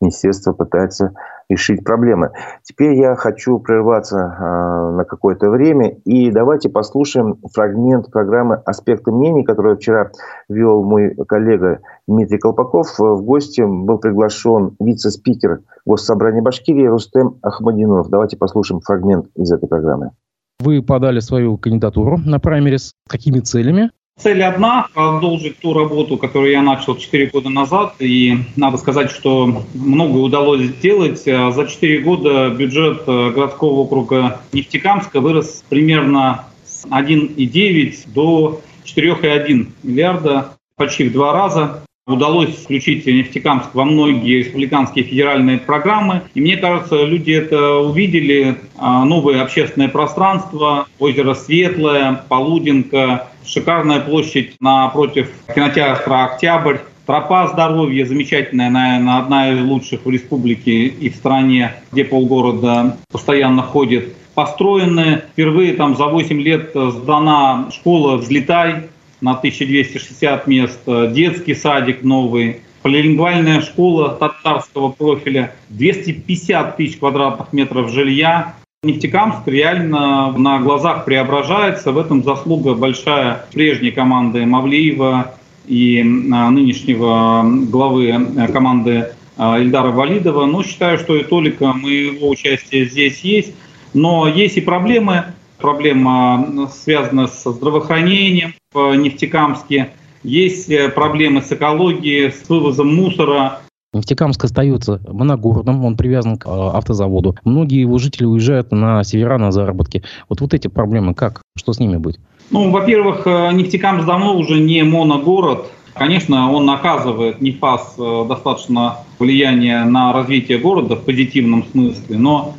министерство 0.00 0.52
пытается 0.52 1.14
решить 1.48 1.82
проблемы. 1.82 2.30
Теперь 2.62 2.94
я 2.94 3.16
хочу 3.16 3.58
прерваться 3.58 4.18
э, 4.18 4.96
на 4.96 5.04
какое-то 5.04 5.50
время 5.50 5.88
и 6.04 6.30
давайте 6.30 6.68
послушаем 6.68 7.38
фрагмент 7.52 8.12
программы 8.12 8.62
«Аспекты 8.64 9.10
мнений», 9.10 9.42
которую 9.42 9.78
вчера 9.78 10.12
вел 10.48 10.84
мой 10.84 11.16
коллега 11.26 11.80
Дмитрий 12.06 12.38
Колпаков. 12.38 12.98
В 12.98 13.22
гости 13.22 13.62
был 13.62 13.98
приглашен 13.98 14.76
вице-спикер 14.78 15.62
Госсобрания 15.84 16.42
Башкирии 16.42 16.86
Рустем 16.86 17.40
Ахмадинов. 17.42 18.10
Давайте 18.10 18.36
послушаем 18.36 18.80
фрагмент 18.80 19.26
из 19.34 19.50
этой 19.50 19.68
программы. 19.68 20.12
Вы 20.60 20.82
подали 20.82 21.20
свою 21.20 21.58
кандидатуру 21.58 22.18
на 22.18 22.38
праймерис. 22.40 22.92
Какими 23.08 23.40
целями? 23.40 23.90
Цель 24.18 24.42
одна– 24.42 24.88
продолжить 24.94 25.58
ту 25.58 25.74
работу, 25.74 26.16
которую 26.16 26.50
я 26.50 26.62
начал 26.62 26.96
4 26.96 27.26
года 27.26 27.50
назад. 27.50 27.96
И 27.98 28.38
надо 28.56 28.78
сказать, 28.78 29.10
что 29.10 29.62
многое 29.74 30.22
удалось 30.22 30.62
сделать. 30.62 31.18
За 31.22 31.66
4 31.68 31.98
года 32.00 32.48
бюджет 32.48 33.02
э, 33.06 33.30
городского 33.32 33.80
округа 33.80 34.40
Нефтекамска 34.54 35.20
вырос 35.20 35.62
примерно 35.68 36.46
с 36.64 36.86
1,9 36.86 38.08
до 38.14 38.62
4,1 38.86 39.66
миллиарда, 39.82 40.54
почти 40.76 41.10
в 41.10 41.12
два 41.12 41.34
раза 41.34 41.82
удалось 42.06 42.54
включить 42.54 43.04
Нефтекамск 43.06 43.74
во 43.74 43.84
многие 43.84 44.38
республиканские 44.38 45.04
федеральные 45.04 45.58
программы. 45.58 46.22
И 46.34 46.40
мне 46.40 46.56
кажется, 46.56 47.04
люди 47.04 47.32
это 47.32 47.78
увидели. 47.78 48.58
А, 48.78 49.04
новое 49.04 49.42
общественное 49.42 49.88
пространство, 49.88 50.86
озеро 50.98 51.34
Светлое, 51.34 52.22
Полуденка, 52.28 53.28
шикарная 53.44 54.00
площадь 54.00 54.54
напротив 54.60 55.30
кинотеатра 55.54 56.24
«Октябрь», 56.24 56.78
Тропа 57.06 57.46
здоровья 57.46 58.04
замечательная, 58.04 58.68
наверное, 58.68 59.18
одна 59.18 59.52
из 59.52 59.60
лучших 59.62 60.04
в 60.04 60.10
республике 60.10 60.86
и 60.86 61.08
в 61.08 61.14
стране, 61.14 61.74
где 61.92 62.04
полгорода 62.04 62.96
постоянно 63.12 63.62
ходит. 63.62 64.12
Построены 64.34 65.22
впервые 65.32 65.74
там 65.74 65.96
за 65.96 66.06
8 66.06 66.40
лет 66.40 66.72
сдана 66.74 67.68
школа 67.70 68.16
«Взлетай», 68.16 68.88
на 69.20 69.32
1260 69.32 70.46
мест, 70.46 70.80
детский 71.12 71.54
садик 71.54 72.02
новый, 72.02 72.60
полилингвальная 72.86 73.62
школа 73.62 74.10
татарского 74.10 74.90
профиля, 74.90 75.52
250 75.70 76.76
тысяч 76.76 76.98
квадратных 76.98 77.52
метров 77.52 77.90
жилья. 77.90 78.54
Нефтекамск 78.84 79.40
реально 79.46 80.30
на 80.38 80.60
глазах 80.60 81.04
преображается. 81.04 81.90
В 81.90 81.98
этом 81.98 82.22
заслуга 82.22 82.74
большая 82.74 83.44
прежней 83.52 83.90
команды 83.90 84.46
Мавлиева 84.46 85.34
и 85.66 86.00
а, 86.00 86.50
нынешнего 86.50 87.42
главы 87.68 88.10
э, 88.10 88.52
команды 88.52 89.08
а, 89.36 89.58
Ильдара 89.58 89.90
Валидова. 89.90 90.46
Но 90.46 90.62
считаю, 90.62 90.98
что 90.98 91.16
и 91.16 91.24
только 91.24 91.72
моего 91.72 92.28
участия 92.28 92.84
здесь 92.84 93.18
есть. 93.22 93.52
Но 93.94 94.28
есть 94.28 94.58
и 94.58 94.60
проблемы. 94.60 95.24
Проблема 95.58 96.68
связана 96.70 97.26
с 97.28 97.50
здравоохранением, 97.50 98.54
в 98.76 98.94
Нефтекамске. 98.94 99.90
Есть 100.22 100.70
э, 100.70 100.88
проблемы 100.88 101.40
с 101.40 101.50
экологией, 101.52 102.30
с 102.30 102.48
вывозом 102.48 102.94
мусора. 102.94 103.60
Нефтекамск 103.94 104.44
остается 104.44 105.00
моногородом, 105.08 105.84
он 105.84 105.96
привязан 105.96 106.36
к 106.36 106.46
э, 106.46 106.50
автозаводу. 106.50 107.36
Многие 107.44 107.80
его 107.80 107.96
жители 107.98 108.24
уезжают 108.24 108.70
на 108.72 109.02
севера 109.04 109.38
на 109.38 109.50
заработки. 109.50 110.02
Вот, 110.28 110.40
вот 110.40 110.52
эти 110.52 110.68
проблемы 110.68 111.14
как? 111.14 111.40
Что 111.56 111.72
с 111.72 111.78
ними 111.78 111.96
будет? 111.96 112.20
Ну, 112.50 112.70
во-первых, 112.70 113.26
э, 113.26 113.52
Нефтекамск 113.52 114.04
давно 114.04 114.36
уже 114.36 114.60
не 114.60 114.82
моногород. 114.82 115.70
Конечно, 115.94 116.52
он 116.52 116.68
оказывает 116.68 117.40
НИФАС 117.40 117.96
достаточно 118.28 118.98
влияние 119.18 119.82
на 119.84 120.12
развитие 120.12 120.58
города 120.58 120.94
в 120.96 121.04
позитивном 121.04 121.64
смысле, 121.64 122.18
но 122.18 122.54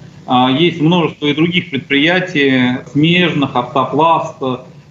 есть 0.59 0.81
множество 0.81 1.27
и 1.27 1.33
других 1.33 1.69
предприятий, 1.69 2.79
смежных, 2.91 3.55
автопласт, 3.55 4.35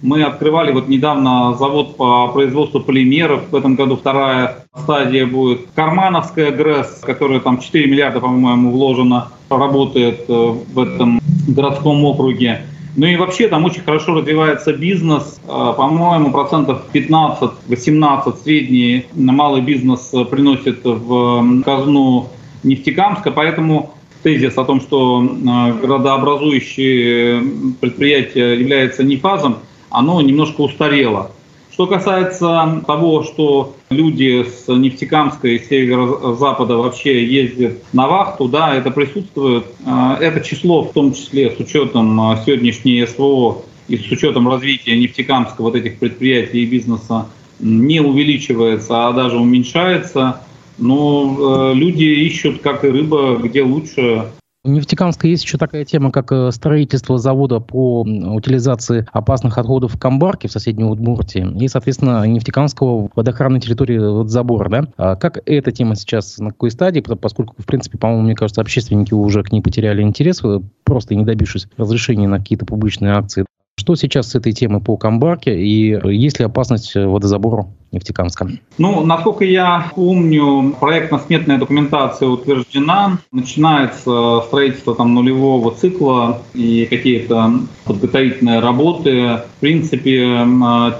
мы 0.01 0.23
открывали 0.23 0.71
вот 0.71 0.87
недавно 0.87 1.55
завод 1.55 1.97
по 1.97 2.27
производству 2.29 2.79
полимеров. 2.79 3.49
В 3.49 3.55
этом 3.55 3.75
году 3.75 3.97
вторая 3.97 4.67
стадия 4.75 5.25
будет. 5.25 5.67
Кармановская 5.75 6.51
ГРЭС, 6.51 7.01
которая 7.01 7.39
там 7.39 7.59
4 7.59 7.87
миллиарда, 7.87 8.19
по-моему, 8.19 8.71
вложено, 8.71 9.29
работает 9.49 10.25
э, 10.27 10.33
в 10.33 10.79
этом 10.79 11.19
городском 11.47 12.03
округе. 12.03 12.61
Ну 12.95 13.05
и 13.05 13.15
вообще 13.15 13.47
там 13.47 13.65
очень 13.65 13.81
хорошо 13.81 14.15
развивается 14.15 14.73
бизнес. 14.73 15.39
Э, 15.47 15.73
по-моему, 15.75 16.31
процентов 16.31 16.83
15-18 16.93 18.43
средний 18.43 19.05
малый 19.13 19.61
бизнес 19.61 20.11
приносит 20.29 20.83
в 20.83 21.63
казну 21.63 22.29
Нефтекамска. 22.63 23.31
Поэтому 23.31 23.93
тезис 24.23 24.57
о 24.57 24.65
том, 24.65 24.81
что 24.81 25.23
э, 25.23 25.73
городообразующие 25.81 27.41
предприятия 27.79 28.53
являются 28.53 29.03
нефазом, 29.03 29.57
оно 29.89 30.21
немножко 30.21 30.61
устарело. 30.61 31.31
Что 31.77 31.85
касается 31.85 32.83
того, 32.87 33.21
что 33.21 33.75
люди 33.91 34.43
с 34.43 34.67
Нефтекамска 34.67 35.47
и 35.47 35.59
северо-запада 35.59 36.75
вообще 36.75 37.23
ездят 37.23 37.83
на 37.93 38.07
вахту, 38.07 38.47
да, 38.47 38.73
это 38.73 38.89
присутствует. 38.89 39.63
А, 39.85 40.17
это 40.19 40.41
число, 40.41 40.81
в 40.81 40.93
том 40.93 41.13
числе 41.13 41.51
с 41.51 41.59
учетом 41.59 42.19
а, 42.19 42.41
сегодняшней 42.43 43.05
СВО 43.05 43.61
и 43.87 43.97
с 43.97 44.11
учетом 44.11 44.49
развития 44.49 44.97
Нефтекамска, 44.97 45.61
вот 45.61 45.75
этих 45.75 45.99
предприятий 45.99 46.63
и 46.63 46.65
бизнеса, 46.65 47.27
не 47.59 47.99
увеличивается, 47.99 49.07
а 49.07 49.13
даже 49.13 49.37
уменьшается. 49.37 50.41
Но 50.77 51.71
э, 51.71 51.73
люди 51.75 52.03
ищут, 52.03 52.61
как 52.61 52.83
и 52.83 52.89
рыба, 52.89 53.37
где 53.37 53.63
лучше 53.63 54.25
у 54.67 54.69
Нефтекамска 54.69 55.27
есть 55.27 55.45
еще 55.45 55.57
такая 55.57 55.85
тема, 55.85 56.11
как 56.11 56.29
э, 56.33 56.51
строительство 56.51 57.17
завода 57.17 57.61
по 57.61 58.01
утилизации 58.01 59.07
опасных 59.13 59.57
отходов 59.57 59.93
в 59.93 59.99
Камбарке 59.99 60.49
в 60.49 60.51
соседней 60.51 60.83
Удмуртии 60.83 61.47
и, 61.63 61.69
соответственно, 61.69 62.27
Нефтекамского 62.27 63.09
водоохранной 63.15 63.61
территории 63.61 63.97
вот 63.97 64.29
забора. 64.29 64.69
Да? 64.69 64.87
А 64.97 65.15
как 65.15 65.39
эта 65.45 65.71
тема 65.71 65.95
сейчас, 65.95 66.37
на 66.39 66.49
какой 66.49 66.71
стадии, 66.71 66.99
поскольку, 66.99 67.55
в 67.57 67.65
принципе, 67.65 67.97
по-моему, 67.97 68.23
мне 68.23 68.35
кажется, 68.35 68.59
общественники 68.59 69.13
уже 69.13 69.41
к 69.41 69.53
ней 69.53 69.61
потеряли 69.61 70.01
интерес, 70.01 70.43
э, 70.43 70.59
просто 70.83 71.15
не 71.15 71.23
добившись 71.23 71.69
разрешения 71.77 72.27
на 72.27 72.39
какие-то 72.39 72.65
публичные 72.65 73.13
акции. 73.13 73.45
Что 73.79 73.95
сейчас 73.95 74.31
с 74.31 74.35
этой 74.35 74.53
темой 74.53 74.81
по 74.81 74.97
Камбарке 74.97 75.55
и 75.55 75.95
есть 76.11 76.39
ли 76.39 76.45
опасность 76.45 76.95
водозабора 76.95 77.67
Нефтекамска? 77.91 78.49
Ну, 78.79 79.05
насколько 79.05 79.45
я 79.45 79.91
помню, 79.95 80.75
проектно-сметная 80.79 81.59
документация 81.59 82.27
утверждена. 82.27 83.19
Начинается 83.31 84.41
строительство 84.47 84.95
там 84.95 85.13
нулевого 85.13 85.75
цикла 85.75 86.41
и 86.55 86.87
какие-то 86.89 87.51
подготовительные 87.85 88.59
работы. 88.61 89.41
В 89.57 89.59
принципе, 89.59 90.45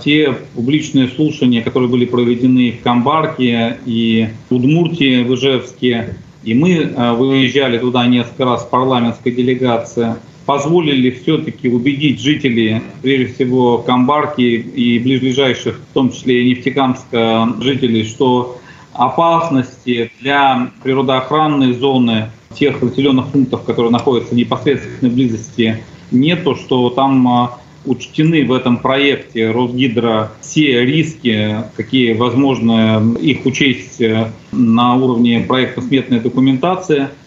те 0.03 0.37
публичные 0.53 1.07
слушания, 1.07 1.63
которые 1.63 1.89
были 1.89 2.05
проведены 2.05 2.73
в 2.73 2.83
Камбарке 2.83 3.79
и 3.87 4.29
Удмуртии, 4.51 5.23
в 5.23 5.33
Ижевске, 5.33 6.15
и 6.43 6.53
мы 6.53 6.75
э, 6.75 7.11
выезжали 7.13 7.79
туда 7.79 8.05
несколько 8.05 8.45
раз 8.45 8.63
в 8.63 8.69
парламентской 8.69 9.31
делегации– 9.31 10.15
позволили 10.47 11.09
все-таки 11.11 11.67
убедить 11.67 12.21
жителей, 12.21 12.81
прежде 13.01 13.33
всего 13.33 13.79
Камбарки 13.79 14.41
и 14.41 14.97
ближайших, 14.97 15.81
в 15.91 15.93
том 15.93 16.09
числе 16.09 16.41
и 16.41 16.49
Нефтекамска 16.49 17.53
жителей, 17.59 18.05
что 18.05 18.57
опасности 18.93 20.09
для 20.21 20.71
природоохранной 20.81 21.73
зоны 21.73 22.31
тех 22.55 22.81
населенных 22.81 23.27
пунктов, 23.27 23.63
которые 23.63 23.91
находятся 23.91 24.33
в 24.33 24.37
непосредственной 24.37 25.11
близости, 25.11 25.83
нету, 26.11 26.55
что 26.55 26.89
там 26.91 27.27
а, 27.27 27.59
учтены 27.85 28.45
в 28.45 28.53
этом 28.53 28.77
проекте 28.77 29.51
Росгидро 29.51 30.31
все 30.39 30.85
риски, 30.85 31.57
какие 31.75 32.13
возможно 32.13 33.15
их 33.19 33.45
учесть 33.45 33.99
э, 33.99 34.31
на 34.53 34.95
уровне 34.95 35.41
проектно-сметной 35.41 36.21
документации– 36.21 37.09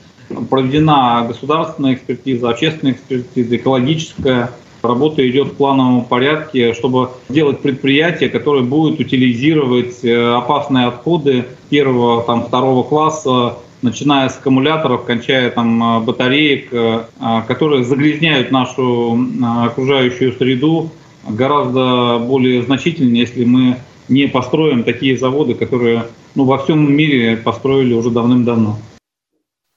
проведена 0.49 1.25
государственная 1.27 1.95
экспертиза, 1.95 2.51
общественная 2.51 2.95
экспертиза, 2.95 3.57
экологическая. 3.57 4.51
Работа 4.83 5.29
идет 5.29 5.49
в 5.49 5.57
плановом 5.57 6.05
порядке, 6.05 6.73
чтобы 6.73 7.11
сделать 7.29 7.61
предприятие, 7.61 8.31
которое 8.31 8.63
будет 8.63 8.99
утилизировать 8.99 10.03
э, 10.03 10.35
опасные 10.35 10.87
отходы 10.87 11.45
первого, 11.69 12.23
там, 12.23 12.47
второго 12.47 12.83
класса, 12.83 13.57
начиная 13.83 14.31
с 14.31 14.39
аккумуляторов, 14.39 15.05
кончая 15.05 15.51
там, 15.51 15.99
э, 15.99 16.01
батареек, 16.01 16.69
э, 16.73 17.03
которые 17.47 17.85
загрязняют 17.85 18.51
нашу 18.51 19.19
окружающую 19.67 20.33
среду 20.33 20.91
гораздо 21.29 22.19
более 22.19 22.63
значительно, 22.63 23.15
если 23.15 23.45
мы 23.45 23.77
не 24.09 24.29
построим 24.29 24.83
такие 24.83 25.19
заводы, 25.19 25.55
которые 25.55 26.07
ну, 26.35 26.45
во 26.45 26.57
всем 26.57 26.93
мире 26.93 27.37
построили 27.37 27.93
уже 27.93 28.11
давным-давно. 28.11 28.79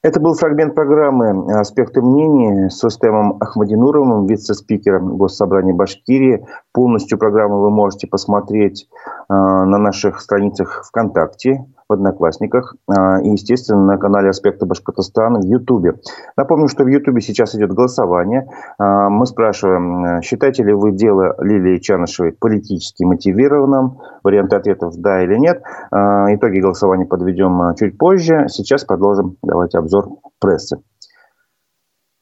Это 0.04 0.20
был 0.20 0.34
фрагмент 0.34 0.74
программы 0.74 1.50
«Аспекты 1.58 2.02
мнений» 2.02 2.68
с 2.68 2.84
Рустемом 2.84 3.38
Ахмадинуровым, 3.40 4.26
вице-спикером 4.26 5.16
Госсобрания 5.16 5.72
Башкирии. 5.72 6.46
Полностью 6.74 7.16
программу 7.16 7.60
вы 7.60 7.70
можете 7.70 8.06
посмотреть 8.06 8.86
э, 9.30 9.32
на 9.32 9.78
наших 9.78 10.20
страницах 10.20 10.84
ВКонтакте, 10.88 11.64
в 11.88 11.92
Одноклассниках 11.92 12.76
а, 12.88 13.20
и, 13.20 13.30
естественно, 13.30 13.84
на 13.84 13.98
канале 13.98 14.30
«Аспекты 14.30 14.66
Башкортостана» 14.66 15.40
в 15.40 15.44
Ютубе. 15.44 15.94
Напомню, 16.36 16.68
что 16.68 16.84
в 16.84 16.88
Ютубе 16.88 17.20
сейчас 17.20 17.54
идет 17.54 17.72
голосование. 17.72 18.48
А, 18.78 19.08
мы 19.08 19.26
спрашиваем, 19.26 20.22
считаете 20.22 20.64
ли 20.64 20.72
вы 20.72 20.92
дело 20.92 21.34
Лилии 21.38 21.78
Чанышевой 21.78 22.32
политически 22.32 23.04
мотивированным? 23.04 23.98
Варианты 24.22 24.56
ответов 24.56 24.96
«да» 24.96 25.22
или 25.22 25.36
«нет». 25.36 25.62
А, 25.90 26.34
итоги 26.34 26.60
голосования 26.60 27.06
подведем 27.06 27.74
чуть 27.76 27.98
позже. 27.98 28.46
Сейчас 28.48 28.84
продолжим 28.84 29.36
давать 29.42 29.74
обзор 29.74 30.08
прессы. 30.40 30.78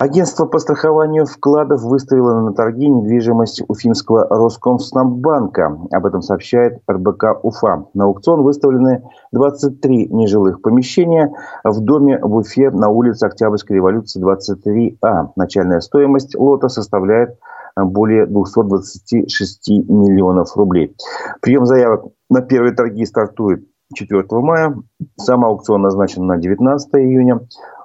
Агентство 0.02 0.46
по 0.46 0.58
страхованию 0.58 1.26
вкладов 1.26 1.82
выставило 1.82 2.40
на 2.40 2.52
торги 2.52 2.88
недвижимость 2.88 3.62
уфимского 3.68 4.26
Роскомснаббанка. 4.28 5.78
Об 5.92 6.06
этом 6.06 6.22
сообщает 6.22 6.80
РБК 6.90 7.44
Уфа. 7.44 7.84
На 7.94 8.06
аукцион 8.06 8.42
выставлены 8.42 9.08
23 9.30 10.08
нежилых 10.08 10.60
помещения 10.60 11.32
в 11.62 11.78
доме 11.78 12.18
в 12.18 12.34
Уфе 12.34 12.72
на 12.72 12.88
улице 12.88 13.26
Октябрьской 13.26 13.76
революции 13.76 14.20
23А. 14.20 15.28
Начальная 15.36 15.78
стоимость 15.78 16.34
лота 16.34 16.66
составляет 16.66 17.38
более 17.76 18.26
226 18.26 19.68
миллионов 19.88 20.56
рублей. 20.56 20.96
Прием 21.40 21.64
заявок 21.64 22.06
на 22.28 22.40
первые 22.40 22.74
торги 22.74 23.06
стартует 23.06 23.68
4 23.94 24.24
мая. 24.30 24.74
Сам 25.16 25.44
аукцион 25.44 25.82
назначен 25.82 26.26
на 26.26 26.38
19 26.38 26.92
июня. 26.96 27.40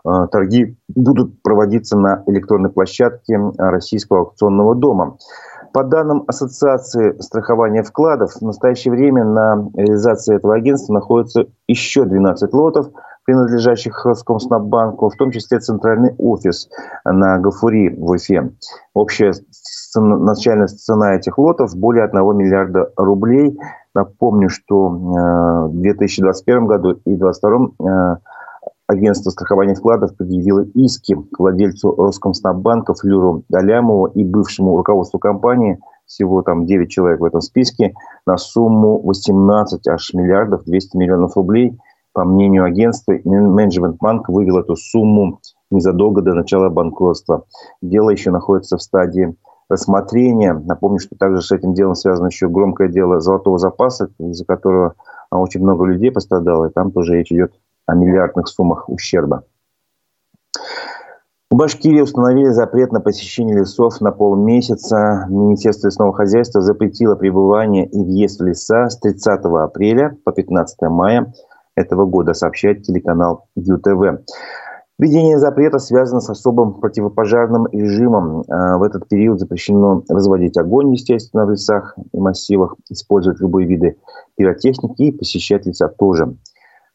А, 0.07 0.27
торги 0.27 0.77
будут 0.87 1.41
проводиться 1.41 1.97
на 1.97 2.23
электронной 2.27 2.69
площадке 2.69 3.37
Российского 3.57 4.19
аукционного 4.19 4.73
дома. 4.73 5.17
По 5.73 5.83
данным 5.83 6.23
Ассоциации 6.27 7.19
страхования 7.19 7.83
вкладов, 7.83 8.31
в 8.31 8.41
настоящее 8.41 8.93
время 8.93 9.25
на 9.25 9.69
реализации 9.75 10.37
этого 10.37 10.55
агентства 10.55 10.93
находится 10.93 11.47
еще 11.67 12.05
12 12.05 12.53
лотов, 12.53 12.87
принадлежащих 13.25 14.05
Роскомснаббанку, 14.05 15.09
в 15.09 15.15
том 15.17 15.31
числе 15.31 15.59
центральный 15.59 16.15
офис 16.17 16.69
на 17.03 17.37
Гафури 17.39 17.89
в 17.89 18.11
Уфе. 18.11 18.51
Общая 18.93 19.33
начальная 19.93 20.67
цена 20.67 21.15
этих 21.15 21.37
лотов 21.37 21.75
более 21.75 22.05
1 22.05 22.37
миллиарда 22.37 22.93
рублей. 22.95 23.59
Напомню, 23.93 24.47
что 24.49 24.87
э, 24.87 25.67
в 25.67 25.81
2021 25.81 26.65
году 26.67 26.91
и 26.91 27.15
2022 27.15 28.21
Агентство 28.87 29.31
страхования 29.31 29.75
вкладов 29.75 30.15
предъявило 30.15 30.61
иски 30.73 31.13
к 31.13 31.39
владельцу 31.39 31.93
Роскомснаббанка 31.93 32.93
Флюру 32.93 33.43
Далямову 33.49 34.05
и 34.05 34.23
бывшему 34.23 34.77
руководству 34.77 35.19
компании, 35.19 35.77
всего 36.05 36.41
там 36.41 36.65
9 36.65 36.89
человек 36.89 37.19
в 37.19 37.25
этом 37.25 37.41
списке, 37.41 37.93
на 38.25 38.37
сумму 38.37 38.97
18 38.99 39.85
аж 39.89 40.13
миллиардов 40.13 40.63
200 40.63 40.95
миллионов 40.95 41.35
рублей. 41.35 41.77
По 42.13 42.23
мнению 42.23 42.63
агентства, 42.63 43.13
менеджмент 43.25 43.97
банка 43.97 44.31
вывел 44.31 44.59
эту 44.59 44.77
сумму 44.77 45.41
незадолго 45.69 46.21
до 46.21 46.33
начала 46.33 46.69
банкротства. 46.69 47.43
Дело 47.81 48.09
еще 48.09 48.31
находится 48.31 48.77
в 48.77 48.81
стадии 48.81 49.35
рассмотрения. 49.69 50.53
Напомню, 50.53 50.99
что 50.99 51.17
также 51.17 51.41
с 51.41 51.51
этим 51.51 51.73
делом 51.73 51.95
связано 51.95 52.27
еще 52.27 52.47
громкое 52.47 52.87
дело 52.87 53.19
золотого 53.19 53.59
запаса, 53.59 54.09
из-за 54.17 54.45
которого 54.45 54.93
очень 55.29 55.61
много 55.61 55.83
людей 55.83 56.09
пострадало, 56.09 56.69
и 56.69 56.71
там 56.71 56.93
тоже 56.93 57.15
речь 57.15 57.33
идет 57.33 57.51
о 57.87 57.95
миллиардных 57.95 58.47
суммах 58.47 58.87
ущерба. 58.89 59.43
В 61.49 61.55
Башкирии 61.55 62.01
установили 62.01 62.49
запрет 62.49 62.91
на 62.91 62.99
посещение 62.99 63.57
лесов 63.57 64.01
на 64.01 64.11
полмесяца. 64.11 65.25
Министерство 65.29 65.87
лесного 65.87 66.13
хозяйства 66.13 66.61
запретило 66.61 67.15
пребывание 67.15 67.87
и 67.87 68.03
въезд 68.03 68.41
в 68.41 68.45
леса 68.45 68.89
с 68.89 68.99
30 68.99 69.45
апреля 69.45 70.17
по 70.25 70.33
15 70.33 70.77
мая 70.89 71.33
этого 71.75 72.05
года, 72.05 72.33
сообщает 72.33 72.83
телеканал 72.83 73.45
ЮТВ. 73.55 74.25
Введение 74.99 75.37
запрета 75.37 75.77
связано 75.77 76.21
с 76.21 76.29
особым 76.29 76.73
противопожарным 76.73 77.67
режимом. 77.71 78.43
А, 78.49 78.77
в 78.77 78.83
этот 78.83 79.07
период 79.07 79.39
запрещено 79.39 80.03
разводить 80.09 80.57
огонь, 80.57 80.91
естественно, 80.91 81.45
в 81.45 81.51
лесах 81.51 81.95
и 82.11 82.17
массивах, 82.17 82.75
использовать 82.89 83.39
любые 83.39 83.67
виды 83.67 83.97
пиротехники 84.35 85.03
и 85.03 85.11
посещать 85.11 85.67
леса 85.67 85.87
тоже. 85.87 86.35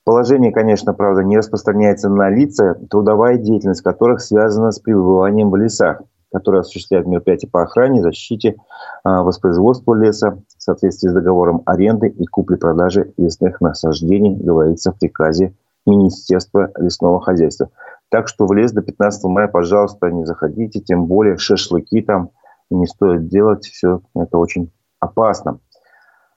Положение, 0.05 0.51
конечно, 0.51 0.95
правда, 0.95 1.23
не 1.23 1.39
распространяется 1.39 2.09
на 2.09 2.29
лица, 2.29 2.75
трудовая 2.91 3.37
деятельность 3.39 3.83
которых 3.83 4.21
связана 4.21 4.73
с 4.73 4.81
пребыванием 4.81 5.51
в 5.51 5.57
лесах, 5.57 6.03
которые 6.33 6.61
осуществляют 6.61 7.07
мероприятия 7.07 7.47
по 7.47 7.63
охране, 7.63 8.03
защите, 8.03 8.57
а, 9.05 9.23
воспроизводству 9.23 9.95
леса 9.95 10.43
в 10.57 10.63
соответствии 10.63 11.09
с 11.09 11.13
договором 11.13 11.63
аренды 11.67 12.09
и 12.09 12.27
купли-продажи 12.27 13.13
лесных 13.17 13.61
насаждений, 13.61 14.35
говорится 14.35 14.91
в 14.93 14.99
приказе 14.99 15.55
Министерства 15.87 16.71
лесного 16.77 17.21
хозяйства. 17.21 17.71
Так 18.09 18.27
что 18.27 18.47
в 18.47 18.53
лес 18.53 18.73
до 18.73 18.83
15 18.83 19.25
мая, 19.25 19.47
пожалуйста, 19.47 20.11
не 20.11 20.25
заходите, 20.25 20.81
тем 20.81 21.07
более 21.07 21.37
шашлыки 21.37 22.03
там 22.03 22.31
не 22.71 22.87
стоит 22.87 23.29
делать, 23.29 23.67
все 23.67 24.01
это 24.15 24.39
очень 24.39 24.73
опасно. 24.99 25.61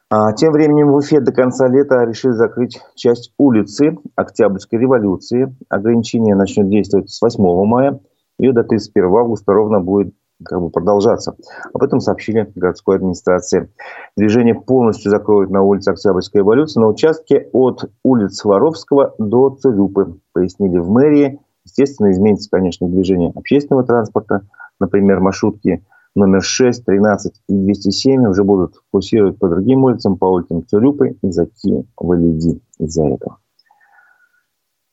А, 0.09 0.33
тем 0.33 0.51
временем 0.51 0.91
в 0.91 0.95
Уфе 0.95 1.19
до 1.19 1.31
конца 1.31 1.67
лета 1.67 2.03
решили 2.03 2.33
закрыть 2.33 2.79
часть 2.93 3.33
улицы 3.37 3.97
Октябрьской 4.15 4.79
революции. 4.79 5.55
Ограничение 5.67 6.35
начнет 6.35 6.69
действовать 6.69 7.09
с 7.09 7.21
8 7.21 7.65
мая 7.65 7.99
и 8.37 8.51
до 8.51 8.63
31 8.63 9.05
августа 9.15 9.53
ровно 9.53 9.79
будет 9.79 10.13
как 10.43 10.61
бы 10.61 10.69
продолжаться. 10.69 11.35
Об 11.73 11.81
этом 11.81 12.01
сообщили 12.01 12.51
городской 12.55 12.97
администрации. 12.97 13.71
Движение 14.15 14.53
полностью 14.53 15.09
закроют 15.09 15.49
на 15.49 15.63
улице 15.63 15.89
Октябрьской 15.89 16.41
революции 16.41 16.79
на 16.79 16.87
участке 16.87 17.49
от 17.53 17.89
улиц 18.03 18.43
Воровского 18.43 19.15
до 19.17 19.49
Цирюпы, 19.51 20.19
пояснили 20.33 20.77
в 20.77 20.89
мэрии. 20.89 21.39
Естественно, 21.63 22.11
изменится, 22.11 22.49
конечно, 22.51 22.87
движение 22.87 23.31
общественного 23.33 23.85
транспорта, 23.85 24.41
например, 24.79 25.19
маршрутки 25.19 25.83
номер 26.15 26.41
6, 26.41 26.85
13 26.85 27.33
и 27.49 27.53
207 27.53 28.27
уже 28.27 28.43
будут 28.43 28.75
курсировать 28.91 29.37
по 29.37 29.49
другим 29.49 29.83
улицам, 29.83 30.17
по 30.17 30.25
улицам 30.25 30.65
Цурюпы 30.65 31.17
и 31.21 31.31
Заки 31.31 31.85
Валиди 31.97 32.61
из-за 32.79 33.05
этого. 33.05 33.37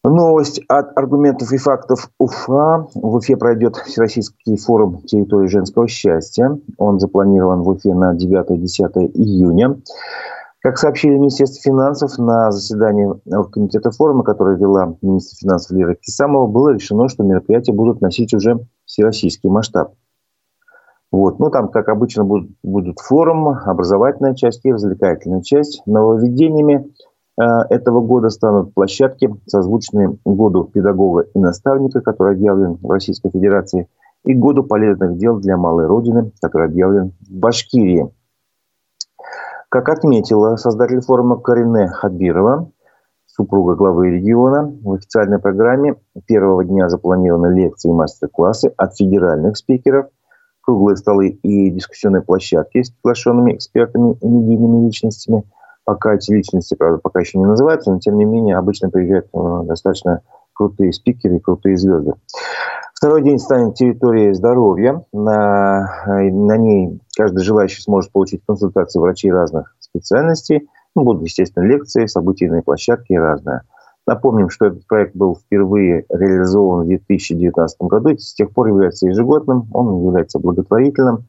Новость 0.05 0.61
от 0.67 0.99
аргументов 0.99 1.53
и 1.53 1.59
фактов 1.59 2.11
УФА. 2.19 2.89
В 2.95 3.15
Уфе 3.15 3.37
пройдет 3.37 3.77
Всероссийский 3.77 4.57
форум 4.57 5.03
территории 5.03 5.47
женского 5.47 5.87
счастья. 5.87 6.59
Он 6.77 6.99
запланирован 6.99 7.63
в 7.63 7.69
Уфе 7.69 7.95
на 7.95 8.17
9-10 8.17 9.13
июня. 9.15 9.77
Как 10.61 10.79
сообщили 10.79 11.15
Министерство 11.15 11.63
финансов, 11.63 12.19
на 12.19 12.51
заседании 12.51 13.13
комитета 13.51 13.93
форума, 13.93 14.25
который 14.25 14.57
вела 14.57 14.97
министр 15.03 15.37
финансов 15.37 15.71
Лера 15.71 15.95
Кисамова, 15.95 16.49
было 16.49 16.71
решено, 16.71 17.09
что 17.09 17.23
мероприятия 17.23 17.73
будут 17.73 18.01
носить 18.01 18.35
уже 18.35 18.59
всероссийский 18.85 19.51
масштаб. 19.51 19.95
Вот. 21.13 21.39
Ну, 21.39 21.51
там, 21.51 21.69
как 21.69 21.91
обычно, 21.91 22.25
будут, 22.25 22.51
будут 22.63 22.99
форум, 22.99 23.49
образовательная 23.49 24.35
часть 24.35 24.65
и 24.65 24.73
развлекательная 24.73 25.43
часть. 25.43 25.83
Нововведениями 25.85 26.91
э, 27.39 27.45
этого 27.69 28.01
года 28.01 28.31
станут 28.31 28.73
площадки, 28.73 29.33
созвучные 29.47 30.17
году 30.25 30.65
педагога 30.65 31.27
и 31.35 31.39
наставника, 31.39 32.01
который 32.01 32.35
объявлен 32.35 32.79
в 32.81 32.91
Российской 32.91 33.31
Федерации, 33.31 33.89
и 34.25 34.33
году 34.33 34.63
полезных 34.63 35.19
дел 35.19 35.39
для 35.39 35.59
малой 35.59 35.87
родины, 35.87 36.33
который 36.41 36.69
объявлен 36.69 37.13
в 37.21 37.31
Башкирии. 37.31 38.09
Как 39.69 39.91
отметила 39.91 40.57
создатель 40.57 41.03
форума 41.03 41.39
Карине 41.39 41.89
Хадбирова, 41.89 42.71
супруга 43.27 43.75
главы 43.75 44.11
региона, 44.11 44.75
в 44.83 44.93
официальной 44.93 45.39
программе 45.39 45.97
первого 46.27 46.65
дня 46.65 46.89
запланированы 46.89 47.55
лекции 47.55 47.91
и 47.91 47.95
мастер-классы 47.95 48.73
от 48.79 48.97
федеральных 48.97 49.59
спикеров– 49.59 50.07
круглые 50.63 50.97
столы 50.97 51.29
и 51.29 51.71
дискуссионные 51.71 52.23
площадки 52.23 52.83
с 52.83 52.91
приглашенными 52.91 53.55
экспертами 53.55 54.17
и 54.21 54.27
медийными 54.27 54.87
личностями. 54.87 55.45
Пока 55.85 56.15
эти 56.15 56.31
личности, 56.33 56.77
правда, 56.77 57.01
пока 57.03 57.21
еще 57.21 57.39
не 57.39 57.45
называются, 57.45 57.91
но 57.91 57.99
тем 57.99 58.17
не 58.17 58.25
менее 58.25 58.57
обычно 58.57 58.89
приезжают 58.89 59.27
э, 59.35 59.61
достаточно 59.65 60.23
крутые 60.53 60.93
спикеры 60.93 61.37
и 61.37 61.41
крутые 61.41 61.77
звезды. 61.77 62.13
Второй 62.95 63.23
день 63.23 63.41
станет 63.41 63.75
территорией 63.75 64.33
здоровья. 64.33 65.05
На, 65.13 66.05
э, 66.07 66.31
на 66.31 66.57
ней 66.57 67.01
каждый 67.17 67.43
желающий 67.43 67.83
сможет 67.83 68.13
получить 68.13 68.43
консультации 68.47 69.01
врачей 69.01 69.33
разных 69.33 69.75
специальностей. 69.81 70.69
Ну, 70.95 71.03
будут, 71.03 71.23
естественно, 71.23 71.65
лекции, 71.65 72.07
событийные 72.07 72.63
площадки 72.63 73.13
и 73.13 73.19
разное. 73.19 73.63
Напомним, 74.07 74.51
что 74.51 74.67
этот 74.67 74.87
проект 74.87 75.15
был 75.15 75.37
впервые 75.37 76.07
реализован 76.09 76.85
в 76.85 76.89
2019 76.89 77.81
году 77.83 78.11
и 78.11 78.19
с 78.19 78.35
тех 78.35 78.51
пор 78.51 78.69
является 78.69 79.07
ежегодным, 79.07 79.69
он 79.73 80.05
является 80.05 80.41
благотворительным. 80.41 81.29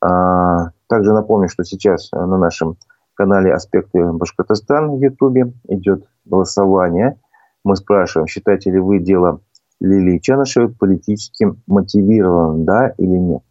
А, 0.00 0.70
также 0.88 1.12
напомню, 1.12 1.48
что 1.48 1.62
сейчас 1.64 2.10
на 2.12 2.38
нашем 2.38 2.76
канале 3.14 3.52
«Аспекты 3.52 4.12
Башкортостан» 4.12 4.90
в 4.90 5.00
Ютубе 5.00 5.52
идет 5.68 6.04
голосование. 6.24 7.20
Мы 7.64 7.76
спрашиваем, 7.76 8.26
считаете 8.26 8.70
ли 8.70 8.80
вы 8.80 8.98
дело 8.98 9.40
Лилии 9.80 10.18
Чанышевой 10.18 10.70
политически 10.70 11.54
мотивированным, 11.66 12.64
да 12.64 12.88
или 12.98 13.16
нет. 13.16 13.42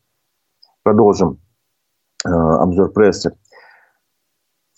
Продолжим 0.84 1.40
э, 2.26 2.30
обзор 2.30 2.92
прессы 2.92 3.34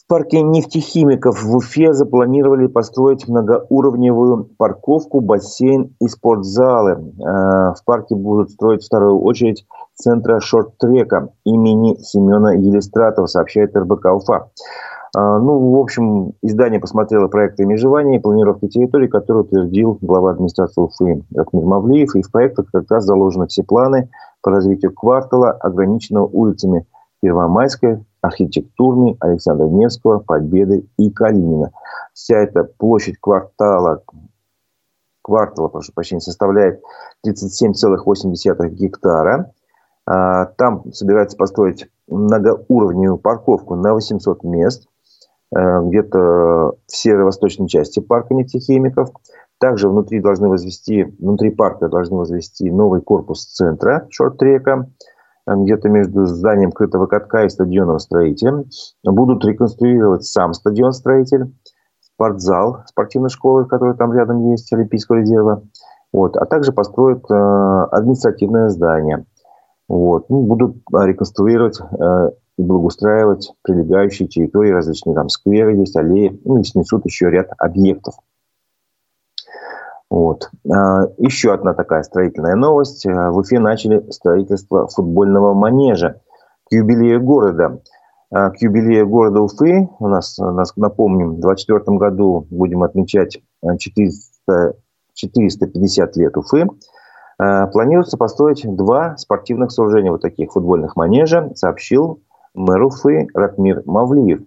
парке 0.09 0.41
нефтехимиков 0.41 1.41
в 1.41 1.55
Уфе 1.55 1.93
запланировали 1.93 2.65
построить 2.65 3.27
многоуровневую 3.27 4.49
парковку, 4.57 5.21
бассейн 5.21 5.95
и 6.01 6.07
спортзалы. 6.07 6.93
Э, 6.93 7.73
в 7.75 7.83
парке 7.85 8.15
будут 8.15 8.49
строить 8.49 8.83
вторую 8.83 9.21
очередь 9.21 9.65
центра 9.93 10.39
шорт-трека 10.39 11.29
имени 11.45 11.95
Семена 12.01 12.53
Елистратова, 12.53 13.27
сообщает 13.27 13.77
РБК 13.77 14.05
Уфа. 14.07 14.49
Э, 15.15 15.37
ну, 15.37 15.73
в 15.73 15.79
общем, 15.79 16.33
издание 16.41 16.79
посмотрело 16.79 17.27
проекты 17.27 17.65
межевания 17.65 18.17
и 18.17 18.21
планировки 18.21 18.67
территории, 18.67 19.07
которые 19.07 19.43
утвердил 19.43 19.99
глава 20.01 20.31
администрации 20.31 20.81
Уфы 20.81 21.23
Ратмир 21.35 21.65
Мавлиев. 21.65 22.15
И 22.15 22.23
в 22.23 22.31
проектах 22.31 22.65
как 22.73 22.89
раз 22.89 23.05
заложены 23.05 23.45
все 23.45 23.63
планы 23.63 24.09
по 24.41 24.49
развитию 24.49 24.91
квартала, 24.91 25.51
ограниченного 25.51 26.25
улицами 26.25 26.87
Первомайская, 27.21 28.03
архитектурный 28.21 29.17
Александра 29.19 29.65
Невского, 29.65 30.19
Победы 30.19 30.85
и 30.97 31.09
Калинина. 31.09 31.71
Вся 32.13 32.37
эта 32.37 32.63
площадь 32.63 33.17
квартала, 33.19 34.03
квартала, 35.21 35.67
прошу 35.67 35.93
прощения, 35.93 36.21
составляет 36.21 36.81
37,8 37.25 38.69
гектара. 38.69 39.51
А, 40.05 40.45
там 40.45 40.91
собирается 40.91 41.37
построить 41.37 41.87
многоуровневую 42.07 43.19
парковку 43.19 43.75
на 43.75 43.93
800 43.93 44.43
мест, 44.43 44.87
э, 45.55 45.81
где-то 45.83 46.17
в 46.17 46.75
северо-восточной 46.87 47.67
части 47.67 47.99
парка 47.99 48.33
нефтехимиков. 48.33 49.11
Также 49.59 49.87
внутри 49.89 50.19
должны 50.19 50.49
возвести, 50.49 51.03
внутри 51.19 51.51
парка 51.51 51.89
должны 51.89 52.17
возвести 52.17 52.71
новый 52.71 53.01
корпус 53.01 53.45
центра 53.45 54.07
шорт-трека– 54.09 54.89
где-то 55.55 55.89
между 55.89 56.25
зданием 56.25 56.71
крытого 56.71 57.07
катка 57.07 57.45
и 57.45 57.49
стадионом 57.49 57.99
строителем. 57.99 58.65
Будут 59.03 59.43
реконструировать 59.45 60.25
сам 60.25 60.53
стадион 60.53 60.93
строитель, 60.93 61.53
спортзал 62.01 62.83
спортивной 62.85 63.29
школы, 63.29 63.65
которая 63.65 63.95
там 63.95 64.13
рядом 64.13 64.49
есть, 64.49 64.71
Олимпийского 64.73 65.17
резерва. 65.17 65.63
Вот. 66.11 66.37
А 66.37 66.45
также 66.45 66.71
построят 66.71 67.23
э, 67.29 67.33
административное 67.33 68.69
здание. 68.69 69.25
Вот. 69.87 70.29
Ну, 70.29 70.43
будут 70.43 70.77
реконструировать 70.91 71.79
э, 71.79 72.29
и 72.57 72.63
благоустраивать 72.63 73.53
прилегающие 73.63 74.27
территории, 74.27 74.71
различные 74.71 75.15
там 75.15 75.29
скверы 75.29 75.77
есть, 75.77 75.95
аллеи, 75.95 76.39
ну 76.43 76.59
и 76.59 76.63
снесут 76.63 77.05
еще 77.05 77.29
ряд 77.29 77.47
объектов. 77.57 78.15
Вот. 80.09 80.49
А, 80.67 81.07
еще 81.17 81.53
одна 81.53 81.73
такая 81.73 82.03
строительная 82.03 82.55
новость. 82.55 83.05
А, 83.05 83.31
в 83.31 83.37
Уфе 83.37 83.59
начали 83.59 84.09
строительство 84.11 84.87
футбольного 84.87 85.53
манежа 85.53 86.21
к 86.67 86.73
юбилею 86.73 87.21
города. 87.21 87.81
А, 88.31 88.49
к 88.49 88.61
юбилею 88.61 89.07
города 89.07 89.41
Уфы, 89.41 89.87
у 89.99 90.07
нас, 90.07 90.37
нас 90.39 90.75
напомним, 90.75 91.35
в 91.35 91.39
2024 91.41 91.97
году 91.97 92.47
будем 92.49 92.83
отмечать 92.83 93.39
400, 93.77 94.75
450 95.13 96.15
лет 96.17 96.37
Уфы, 96.37 96.67
планируется 97.37 98.17
построить 98.17 98.65
два 98.65 99.15
спортивных 99.15 99.71
сооружения, 99.71 100.11
вот 100.11 100.21
таких 100.21 100.51
футбольных 100.51 100.97
манежа, 100.97 101.51
сообщил 101.55 102.21
мэр 102.53 102.83
Уфы 102.83 103.27
Ратмир 103.33 103.83
Мавлиев. 103.85 104.41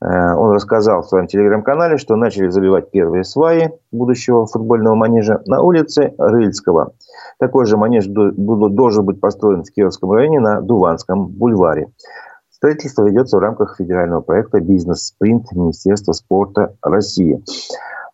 Э, 0.00 0.34
он 0.34 0.52
рассказал 0.52 1.02
в 1.02 1.08
своем 1.08 1.26
телеграм-канале, 1.26 1.98
что 1.98 2.16
начали 2.16 2.48
заливать 2.48 2.90
первые 2.90 3.24
сваи 3.24 3.72
будущего 3.90 4.46
футбольного 4.46 4.94
манежа 4.94 5.42
на 5.46 5.62
улице 5.62 6.14
Рыльского. 6.18 6.92
Такой 7.38 7.66
же 7.66 7.76
манеж 7.76 8.06
должен 8.06 9.04
быть 9.04 9.20
построен 9.20 9.64
в 9.64 9.70
Кировском 9.72 10.12
районе 10.12 10.40
на 10.40 10.60
Дуванском 10.60 11.26
бульваре. 11.26 11.88
Строительство 12.50 13.04
ведется 13.04 13.36
в 13.36 13.40
рамках 13.40 13.76
федерального 13.76 14.20
проекта 14.20 14.60
«Бизнес-спринт» 14.60 15.52
Министерства 15.52 16.12
спорта 16.12 16.74
России. 16.82 17.42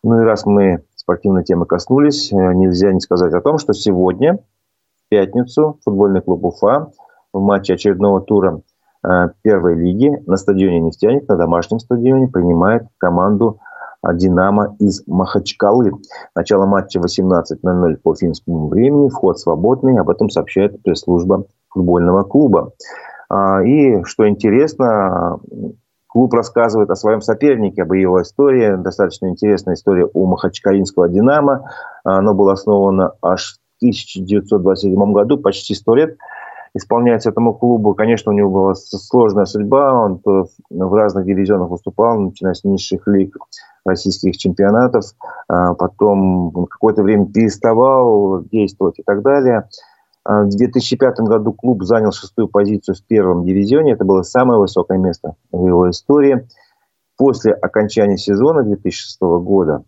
Ну 0.03 0.21
и 0.21 0.23
раз 0.23 0.45
мы 0.45 0.83
спортивной 0.95 1.43
темы 1.43 1.65
коснулись, 1.65 2.31
э, 2.31 2.35
нельзя 2.35 2.91
не 2.91 2.99
сказать 2.99 3.33
о 3.33 3.41
том, 3.41 3.57
что 3.57 3.73
сегодня, 3.73 4.37
в 4.37 5.09
пятницу, 5.09 5.79
футбольный 5.83 6.21
клуб 6.21 6.45
«Уфа» 6.45 6.91
в 7.33 7.39
матче 7.41 7.73
очередного 7.73 8.21
тура– 8.21 8.61
первой 9.41 9.75
лиги 9.75 10.11
на 10.25 10.37
стадионе 10.37 10.79
«Нефтяник», 10.79 11.27
на 11.27 11.35
домашнем 11.35 11.79
стадионе, 11.79 12.27
принимает 12.27 12.83
команду 12.97 13.59
э, 14.01 14.13
«Динамо» 14.13 14.75
из 14.79 15.03
Махачкалы. 15.07 15.91
Начало 16.35 16.65
матча 16.65 16.99
18.00 16.99 17.95
по 18.03 18.15
финскому 18.15 18.67
времени. 18.67 19.09
Вход 19.09 19.39
свободный. 19.39 19.99
Об 19.99 20.09
этом 20.09 20.29
сообщает 20.29 20.81
пресс-служба 20.83 21.45
футбольного 21.69 22.23
клуба. 22.23 22.71
А, 23.29 23.63
и, 23.63 24.03
что 24.03 24.27
интересно, 24.27 25.39
клуб 26.07 26.33
рассказывает 26.33 26.89
о 26.89 26.95
своем 26.95 27.21
сопернике, 27.21 27.83
об 27.83 27.91
его 27.93 28.21
истории. 28.21 28.75
Достаточно 28.77 29.27
интересная 29.27 29.75
история 29.75 30.07
у 30.13 30.25
махачкалинского 30.25 31.09
«Динамо». 31.09 31.69
Оно 32.03 32.33
было 32.33 32.53
основано 32.53 33.11
аж 33.21 33.55
в 33.55 33.83
1927 33.83 35.11
году, 35.11 35.37
почти 35.37 35.73
100 35.73 35.95
лет 35.95 36.17
исполняется 36.75 37.29
этому 37.29 37.53
клубу. 37.53 37.95
Конечно, 37.95 38.31
у 38.31 38.35
него 38.35 38.51
была 38.51 38.75
сложная 38.75 39.45
судьба. 39.45 39.93
Он 39.93 40.21
в 40.23 40.93
разных 40.93 41.25
дивизионах 41.25 41.69
выступал, 41.69 42.19
начиная 42.19 42.53
с 42.53 42.63
низших 42.63 43.07
лиг 43.07 43.37
российских 43.85 44.37
чемпионатов. 44.37 45.05
А 45.47 45.73
потом 45.73 46.67
какое-то 46.69 47.01
время 47.01 47.25
переставал 47.27 48.43
действовать 48.43 48.99
и 48.99 49.03
так 49.03 49.21
далее. 49.21 49.69
А 50.25 50.43
в 50.43 50.49
2005 50.49 51.19
году 51.21 51.53
клуб 51.53 51.83
занял 51.83 52.11
шестую 52.11 52.49
позицию 52.49 52.95
в 52.95 53.03
первом 53.03 53.45
дивизионе. 53.45 53.93
Это 53.93 54.03
было 54.03 54.23
самое 54.23 54.59
высокое 54.59 54.97
место 54.97 55.35
в 55.51 55.65
его 55.65 55.89
истории. 55.89 56.47
После 57.17 57.53
окончания 57.53 58.17
сезона 58.17 58.63
2006 58.63 59.21
года 59.21 59.83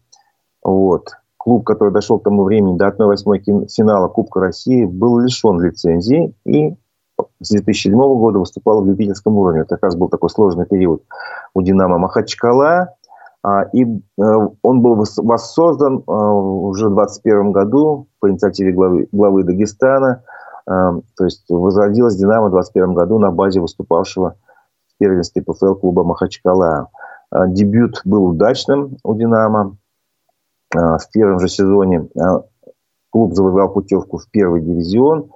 вот, 0.64 1.10
клуб, 1.48 1.64
который 1.64 1.94
дошел 1.94 2.20
к 2.20 2.24
тому 2.24 2.44
времени 2.44 2.76
до 2.76 2.90
1-8 2.90 3.68
финала 3.70 4.10
Кубка 4.10 4.42
России, 4.42 4.84
был 4.84 5.20
лишен 5.20 5.62
лицензии 5.62 6.36
и 6.44 6.76
с 7.40 7.52
2007 7.52 7.94
года 7.94 8.40
выступал 8.40 8.82
в 8.82 8.86
любительском 8.86 9.38
уровне. 9.38 9.62
Это 9.62 9.76
как 9.76 9.84
раз 9.84 9.96
был 9.96 10.10
такой 10.10 10.30
сложный 10.30 10.66
период 10.66 11.04
у 11.54 11.62
«Динамо» 11.62 12.00
Махачкала. 12.00 12.96
А, 13.44 13.64
и 13.72 13.86
э, 13.86 14.48
он 14.62 14.82
был 14.82 14.96
воссоздан 14.96 16.04
э, 16.06 16.12
уже 16.12 16.90
в 16.90 16.96
2021 16.96 17.52
году 17.54 18.08
по 18.20 18.30
инициативе 18.30 18.74
главы, 18.74 19.08
главы 19.14 19.44
Дагестана. 19.44 20.24
Э, 20.70 21.00
то 21.16 21.24
есть 21.24 21.46
возродилась 21.48 22.18
«Динамо» 22.18 22.48
в 22.48 22.52
2021 22.52 22.94
году 22.94 23.20
на 23.20 23.32
базе 23.32 23.62
выступавшего 23.62 24.36
в 24.94 24.98
первенстве 24.98 25.42
ПФЛ 25.44 25.76
клуба 25.76 26.04
Махачкала. 26.04 26.90
Дебют 27.32 28.02
был 28.04 28.26
удачным 28.26 28.98
у 29.06 29.16
«Динамо». 29.16 29.78
В 30.74 31.00
первом 31.14 31.40
же 31.40 31.48
сезоне 31.48 32.08
клуб 33.10 33.34
завоевал 33.34 33.74
путевку 33.74 34.18
в 34.18 34.30
первый 34.30 34.62
дивизион 34.62 35.32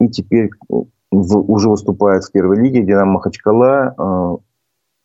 и 0.00 0.08
теперь 0.08 0.50
уже 1.10 1.70
выступает 1.70 2.24
в 2.24 2.32
первой 2.32 2.56
лиге 2.58 2.82
«Динамо 2.82 3.12
Махачкала». 3.12 4.40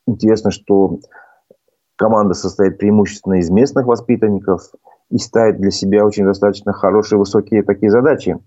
Интересно, 0.06 0.52
что 0.52 1.00
команда 1.96 2.34
состоит 2.34 2.78
преимущественно 2.78 3.36
из 3.36 3.50
местных 3.50 3.86
воспитанников 3.86 4.72
и 5.10 5.18
ставит 5.18 5.58
для 5.58 5.72
себя 5.72 6.06
очень 6.06 6.26
достаточно 6.26 6.74
хорошие, 6.74 7.20
высокие 7.20 7.64
такие 7.64 7.92
задачи. 7.92 8.38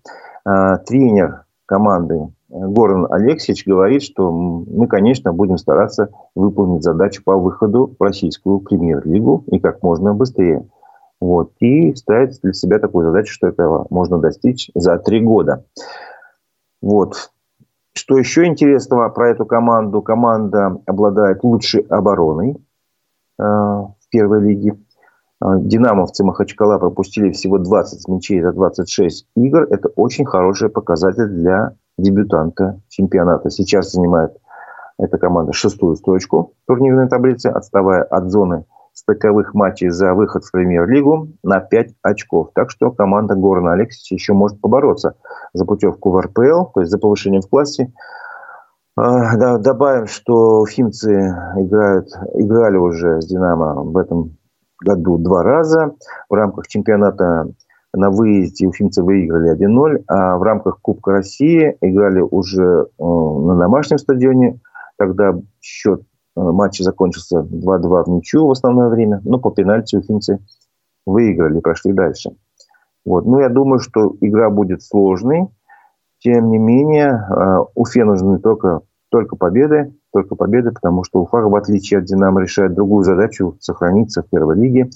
Тренер 0.44 1.44
команды 1.66 2.28
Горан 2.48 3.06
Алексеевич 3.11 3.66
говорит, 3.66 4.02
что 4.02 4.30
мы, 4.30 4.87
конечно, 4.87 5.32
будем 5.32 5.59
стараться 5.59 6.11
выполнить 6.35 6.85
задачу 6.85 7.22
по 7.24 7.37
выходу 7.37 7.94
в 7.98 8.02
российскую 8.02 8.61
премьер-лигу 8.61 9.44
и 9.48 9.59
как 9.59 9.82
можно 9.82 10.14
быстрее. 10.14 10.68
Вот. 11.20 11.52
И 11.61 11.94
ставит 11.94 12.40
для 12.42 12.52
себя 12.52 12.78
такую 12.78 13.06
задачу, 13.06 13.32
что 13.32 13.48
этого 13.48 13.87
можно 13.90 14.18
достичь 14.18 14.70
за 14.74 14.98
три 14.98 15.20
года. 15.20 15.64
Вот. 16.80 17.30
Что 17.94 18.18
еще 18.18 18.44
интересного 18.44 19.09
про 19.09 19.30
эту 19.30 19.46
команду? 19.46 20.02
Команда 20.02 20.80
обладает 20.87 21.42
лучшей 21.42 21.80
обороной 21.88 22.52
э, 22.52 23.42
в 23.42 24.09
первой 24.11 24.42
лиге. 24.42 24.76
Э, 25.42 25.46
Динамовцы 25.59 26.22
Махачкала 26.22 26.78
пропустили 26.78 27.32
всего 27.32 27.59
20 27.59 28.06
мячей 28.09 28.42
за 28.42 28.52
26 28.52 29.26
игр. 29.35 29.66
Это 29.70 29.88
очень 29.96 30.26
хороший 30.26 30.68
показатель 30.68 31.28
для 31.28 31.74
дебютанта 31.98 32.80
чемпионата. 32.88 33.50
Сейчас 33.50 33.92
занимает 33.92 34.37
эта 34.98 35.18
команда 35.18 35.52
шестую 35.52 35.96
строчку 35.96 36.54
турнирной 36.66 37.09
таблице, 37.09 37.48
отставая 37.48 38.02
от 38.02 38.30
зоны 38.30 38.64
стыковых 38.92 39.52
матчей 39.52 39.90
за 39.90 40.14
выход 40.14 40.44
в 40.44 40.50
премьер-лигу 40.50 41.28
на 41.42 41.61
5 41.61 41.96
очков. 42.02 42.50
Так 42.54 42.70
что 42.70 42.90
команда 42.90 43.35
Горна 43.35 43.74
Алексеевича 43.74 44.14
еще 44.14 44.32
может 44.32 44.61
побороться 44.61 45.16
за 45.52 45.66
путевку 45.66 46.11
в 46.11 46.20
РПЛ, 46.20 46.72
то 46.74 46.80
есть 46.80 46.90
за 46.90 46.98
повышение 46.98 47.42
в 47.42 47.48
классе. 47.48 47.92
А, 48.96 49.59
добавим, 49.59 50.06
что 50.06 50.64
финцы 50.64 51.12
играют, 51.56 52.09
играли 52.35 52.78
уже 52.78 53.20
с 53.20 53.26
«Динамо» 53.26 53.82
в 53.82 53.96
этом 53.98 54.38
году 54.82 55.18
два 55.18 55.42
раза. 55.42 55.92
В 56.30 56.35
рамках 56.35 56.66
чемпионата 56.66 57.48
на 57.96 58.11
выезде 58.11 58.66
уфимцы 58.66 59.02
выиграли 59.02 59.56
1-0, 59.56 60.04
а 60.06 60.37
в 60.37 60.42
рамках 60.42 60.80
Кубка 60.80 61.12
России 61.12 61.76
играли 61.80 62.20
уже 62.20 62.87
э, 62.87 63.04
на 63.04 63.56
домашнем 63.59 63.98
стадионе. 63.98 64.61
Тогда 64.98 65.35
счет 65.61 66.02
матче 66.37 66.85
закончился 66.85 67.40
2-2 67.40 68.04
в 68.04 68.09
ничью 68.09 68.46
в 68.46 68.50
основное 68.50 68.88
время, 68.88 69.20
но 69.24 69.38
по 69.38 69.50
пенальти 69.50 69.96
уфимцы 69.96 70.38
выиграли, 71.06 71.61
прошли 71.61 71.92
дальше. 71.92 72.30
Вот. 73.04 73.24
Ну, 73.24 73.38
я 73.38 73.48
думаю, 73.48 73.78
что 73.78 74.16
игра 74.20 74.50
будет 74.50 74.82
сложной. 74.82 75.48
Тем 76.18 76.50
не 76.50 76.59
менее, 76.59 77.26
э, 77.28 77.64
Уфе 77.74 78.04
нужны 78.04 78.38
только, 78.40 78.80
только 79.11 79.37
победы, 79.37 79.94
только 80.12 80.35
победы, 80.35 80.72
потому 80.72 81.04
что 81.04 81.20
Уфа, 81.20 81.38
в 81.42 81.54
отличие 81.54 81.98
от 81.98 82.06
Динамо, 82.06 82.42
решает 82.42 82.74
другую 82.74 83.04
задачу– 83.04 83.56
сохраниться 83.61 84.22
в 84.22 84.28
первой 84.28 84.56
лиге. 84.56 84.90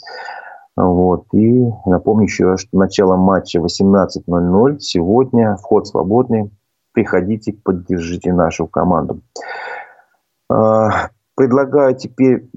Вот. 0.76 1.26
И 1.32 1.70
напомню 1.86 2.24
еще 2.24 2.56
что 2.56 2.76
начало 2.78 3.16
матча 3.16 3.58
18.00. 3.58 4.78
Сегодня 4.78 5.56
вход 5.56 5.86
свободный. 5.86 6.50
Приходите, 6.92 7.52
поддержите 7.52 8.32
нашу 8.32 8.66
команду. 8.66 9.20
А, 10.50 11.10
предлагаю 11.36 11.94
теперь 11.94 12.50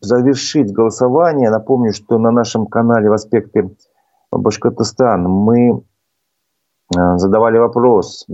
завершить 0.00 0.72
голосование. 0.72 1.50
Напомню, 1.50 1.92
что 1.92 2.18
на 2.18 2.30
нашем 2.30 2.66
канале 2.66 3.08
в 3.08 3.12
аспекте 3.12 3.70
Башкортостан 4.32 5.22
мы 5.22 5.82
а, 6.96 7.18
задавали 7.18 7.58
вопрос, 7.58 8.26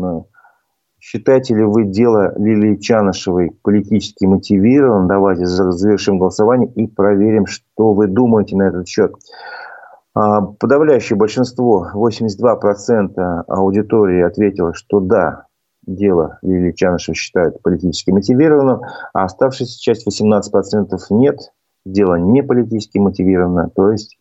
считаете 1.07 1.55
ли 1.55 1.63
вы 1.63 1.85
дело 1.85 2.35
Лилии 2.37 2.77
Чанышевой 2.77 3.53
политически 3.63 4.25
мотивированным? 4.25 5.07
Давайте 5.07 5.47
завершим 5.47 6.19
голосование 6.19 6.69
и 6.73 6.89
проверим, 6.89 7.47
что 7.47 7.93
вы 7.93 8.09
думаете 8.09 8.57
на 8.57 8.65
этот 8.65 8.89
счет. 8.89 9.15
А, 10.15 10.41
подавляющее 10.41 11.17
большинство, 11.17 11.89
82% 11.95 13.45
аудитории 13.47 14.23
ответило, 14.23 14.75
что 14.75 14.99
да, 14.99 15.47
дело 15.87 16.39
Лилии 16.43 16.73
Чанышева 16.73 17.15
считают 17.15 17.63
политически 17.63 18.11
мотивированным, 18.11 18.81
а 19.13 19.25
оставшаяся 19.25 19.81
часть 19.81 20.09
18% 20.09 20.89
нет, 21.11 21.53
дело 21.85 22.17
не 22.17 22.43
политически 22.43 22.99
мотивировано. 22.99 23.71
То 23.73 23.93
есть 23.93 24.19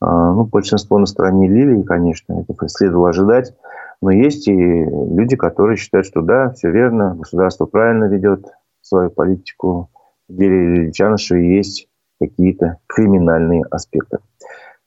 а, 0.00 0.32
ну, 0.34 0.44
большинство 0.44 0.98
на 0.98 1.06
стороне 1.06 1.48
Лилии, 1.48 1.82
конечно, 1.82 2.40
это 2.40 2.68
следовало 2.68 3.08
ожидать. 3.08 3.54
Но 4.00 4.10
есть 4.10 4.46
и 4.48 4.52
люди, 4.52 5.36
которые 5.36 5.76
считают, 5.76 6.06
что 6.06 6.22
да, 6.22 6.50
все 6.50 6.70
верно, 6.70 7.16
государство 7.16 7.66
правильно 7.66 8.04
ведет 8.04 8.46
свою 8.80 9.10
политику. 9.10 9.90
В 10.28 10.36
деле 10.36 10.74
Лилии 10.74 10.92
Чанышевой 10.92 11.46
есть 11.46 11.88
какие-то 12.20 12.78
криминальные 12.86 13.64
аспекты. 13.70 14.18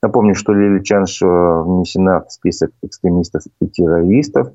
Напомню, 0.02 0.34
что 0.34 0.54
Лилия 0.54 0.82
Чанышева 0.82 1.64
внесена 1.64 2.22
в 2.22 2.32
список 2.32 2.72
экстремистов 2.82 3.44
и 3.60 3.68
террористов, 3.68 4.50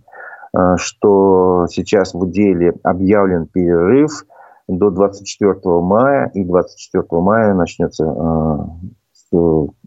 а, 0.53 0.77
что 0.77 1.67
сейчас 1.71 2.15
в 2.15 2.31
деле 2.31 2.75
объявлен 2.83 3.47
перерыв 3.47 4.25
до 4.69 4.91
24 4.91 5.81
мая, 5.81 6.31
и 6.35 6.45
24 6.45 7.05
мая 7.21 7.55
начнется 7.55 8.05
а, 8.05 8.69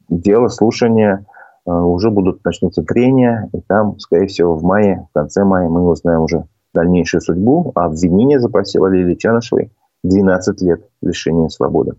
дело, 0.09 0.47
слушание, 0.47 1.25
уже 1.69 2.09
будут 2.09 2.43
начнутся 2.43 2.83
прения, 2.83 3.49
и 3.53 3.61
там, 3.61 3.99
скорее 3.99 4.27
всего, 4.27 4.55
в 4.55 4.63
мае, 4.63 5.07
в 5.09 5.13
конце 5.13 5.43
мая 5.43 5.69
мы 5.69 5.87
узнаем 5.87 6.21
уже 6.21 6.45
дальнейшую 6.73 7.21
судьбу, 7.21 7.71
а 7.75 7.85
обвинение 7.85 8.39
запросила 8.39 8.87
Лилии 8.87 9.15
Чанышевой 9.15 9.71
12 10.03 10.61
лет 10.61 10.81
лишения 11.01 11.49
свободы. 11.49 11.93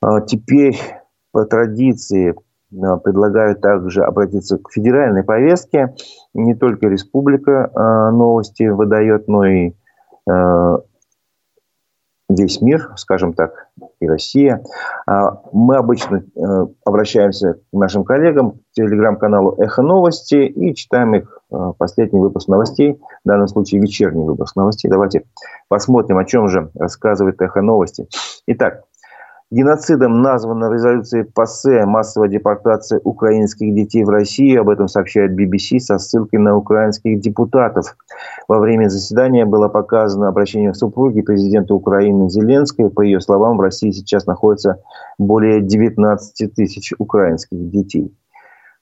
А 0.00 0.20
теперь 0.20 0.78
по 1.32 1.44
традиции 1.44 2.34
а, 2.82 2.96
предлагаю 2.96 3.56
также 3.56 4.02
обратиться 4.02 4.58
к 4.58 4.70
федеральной 4.70 5.24
повестке. 5.24 5.94
Не 6.34 6.54
только 6.54 6.86
республика 6.86 7.70
а, 7.74 8.10
новости 8.10 8.64
выдает, 8.64 9.28
но 9.28 9.44
и 9.44 9.72
весь 12.34 12.60
мир, 12.60 12.92
скажем 12.96 13.32
так, 13.32 13.68
и 14.00 14.08
Россия. 14.08 14.62
Мы 15.52 15.76
обычно 15.76 16.22
э, 16.36 16.66
обращаемся 16.84 17.54
к 17.54 17.58
нашим 17.72 18.04
коллегам, 18.04 18.52
к 18.52 18.56
телеграм-каналу 18.72 19.56
«Эхо 19.58 19.82
новости» 19.82 20.36
и 20.36 20.74
читаем 20.74 21.14
их 21.14 21.40
э, 21.50 21.72
последний 21.78 22.20
выпуск 22.20 22.48
новостей, 22.48 23.00
в 23.24 23.28
данном 23.28 23.48
случае 23.48 23.80
вечерний 23.80 24.24
выпуск 24.24 24.56
новостей. 24.56 24.88
Давайте 24.90 25.24
посмотрим, 25.68 26.18
о 26.18 26.24
чем 26.24 26.48
же 26.48 26.70
рассказывает 26.74 27.40
«Эхо 27.42 27.62
новости». 27.62 28.08
Итак, 28.46 28.84
Геноцидом 29.52 30.22
названа 30.22 30.68
в 30.68 30.74
резолюции 30.74 31.22
ПАСЕ 31.22 31.84
массовая 31.84 32.28
депортация 32.28 33.00
украинских 33.02 33.74
детей 33.74 34.04
в 34.04 34.08
Россию. 34.08 34.60
Об 34.60 34.68
этом 34.68 34.86
сообщает 34.86 35.32
BBC 35.32 35.80
со 35.80 35.98
ссылкой 35.98 36.38
на 36.38 36.56
украинских 36.56 37.18
депутатов. 37.18 37.96
Во 38.46 38.60
время 38.60 38.88
заседания 38.88 39.44
было 39.44 39.66
показано 39.66 40.28
обращение 40.28 40.70
к 40.70 40.76
супруге 40.76 41.24
президента 41.24 41.74
Украины 41.74 42.30
Зеленской. 42.30 42.90
По 42.90 43.00
ее 43.00 43.20
словам, 43.20 43.56
в 43.56 43.60
России 43.60 43.90
сейчас 43.90 44.24
находится 44.24 44.80
более 45.18 45.60
19 45.60 46.54
тысяч 46.54 46.92
украинских 46.98 47.70
детей. 47.70 48.14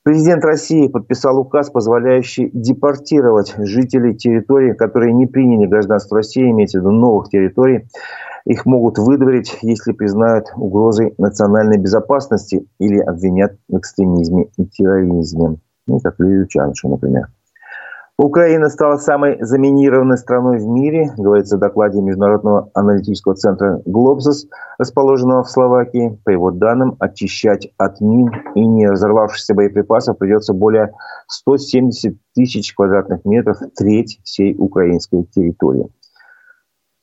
Президент 0.05 0.45
России 0.45 0.89
подписал 0.89 1.39
указ, 1.39 1.71
позволяющий 1.71 2.51
депортировать 2.53 3.55
жителей 3.59 4.15
территорий, 4.17 4.73
которые 4.73 5.13
не 5.13 5.27
приняли 5.27 5.67
гражданство 5.67 6.19
России, 6.19 6.51
имеется 6.51 6.79
в 6.79 6.83
виду 6.83 6.93
новых 6.93 7.29
территорий, 7.29 7.89
их 8.47 8.65
могут 8.65 8.99
выдворить, 8.99 9.59
если 9.61 9.93
признают 9.93 10.47
угрозой 10.57 11.13
национальной 11.19 11.77
безопасности 11.77 12.67
или 12.79 12.99
обвинят 12.99 13.57
в 13.69 13.77
экстремизме 13.77 14.49
и 14.57 14.65
терроризме. 14.65 15.59
Ну, 15.87 16.01
как 16.01 16.19
Лилию 16.19 16.47
Чаншу, 16.47 16.89
например. 16.89 17.29
Украина 18.21 18.69
стала 18.69 18.97
самой 18.97 19.39
заминированной 19.41 20.19
страной 20.19 20.59
в 20.59 20.67
мире, 20.67 21.13
говорится 21.17 21.57
в 21.57 21.61
докладе 21.61 22.01
Международного 22.01 22.69
аналитического 22.75 23.37
центра 23.37 23.81
«Глобзос», 23.87 24.49
расположенного 24.77 25.45
в 25.45 25.51
Словакии. 25.51 26.19
По 26.25 26.31
его 26.31 26.51
данным, 26.51 26.97
очищать 26.99 27.69
от 27.77 28.01
мин 28.01 28.29
и 28.57 28.67
не 28.67 28.89
разорвавшихся 28.89 29.55
боеприпасов 29.55 30.19
придется 30.19 30.53
более 30.53 30.95
170 31.29 32.17
тысяч 32.35 32.75
квадратных 32.75 33.25
метров, 33.25 33.59
треть 33.77 34.19
всей 34.25 34.57
украинской 34.59 35.23
территории. 35.23 35.89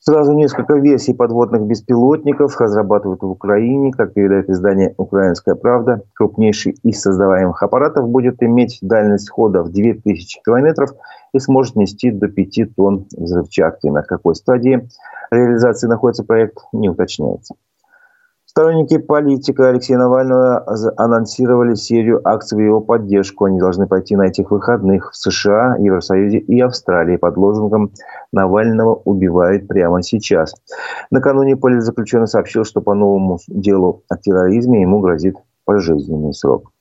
Сразу 0.08 0.34
несколько 0.34 0.74
версий 0.74 1.14
подводных 1.14 1.62
беспилотников 1.62 2.60
разрабатывают 2.60 3.22
в 3.22 3.28
Украине. 3.28 3.90
Как 3.90 4.14
передает 4.14 4.48
издание 4.48 4.94
«Украинская 4.98 5.56
правда», 5.56 6.02
крупнейший 6.14 6.76
из 6.84 7.00
создаваемых 7.00 7.60
аппаратов 7.60 8.08
будет 8.08 8.40
иметь 8.40 8.78
дальность 8.82 9.28
хода 9.28 9.64
в 9.64 9.72
2000 9.72 10.42
километров 10.44 10.90
и 11.32 11.40
сможет 11.40 11.74
нести 11.74 12.12
до 12.12 12.28
5 12.28 12.76
тонн 12.76 13.06
взрывчатки. 13.16 13.88
На 13.88 14.02
какой 14.02 14.36
стадии 14.36 14.88
реализации 15.32 15.88
находится 15.88 16.22
проект, 16.22 16.58
не 16.72 16.88
уточняется. 16.88 17.56
Сторонники 18.56 18.96
политика 18.96 19.68
Алексея 19.68 19.98
Навального 19.98 20.64
анонсировали 20.96 21.74
серию 21.74 22.26
акций 22.26 22.56
в 22.56 22.62
его 22.62 22.80
поддержку. 22.80 23.44
Они 23.44 23.60
должны 23.60 23.86
пойти 23.86 24.16
на 24.16 24.28
этих 24.28 24.50
выходных 24.50 25.10
в 25.12 25.14
США, 25.14 25.76
Евросоюзе 25.78 26.38
и 26.38 26.58
Австралии 26.62 27.18
под 27.18 27.36
лозунгом 27.36 27.92
«Навального 28.32 28.94
убивают 29.04 29.68
прямо 29.68 30.02
сейчас». 30.02 30.54
Накануне 31.10 31.54
политзаключенный 31.54 32.28
сообщил, 32.28 32.64
что 32.64 32.80
по 32.80 32.94
новому 32.94 33.40
делу 33.46 34.04
о 34.08 34.16
терроризме 34.16 34.80
ему 34.80 35.00
грозит 35.00 35.36
пожизненный 35.66 36.32
срок. 36.32 36.72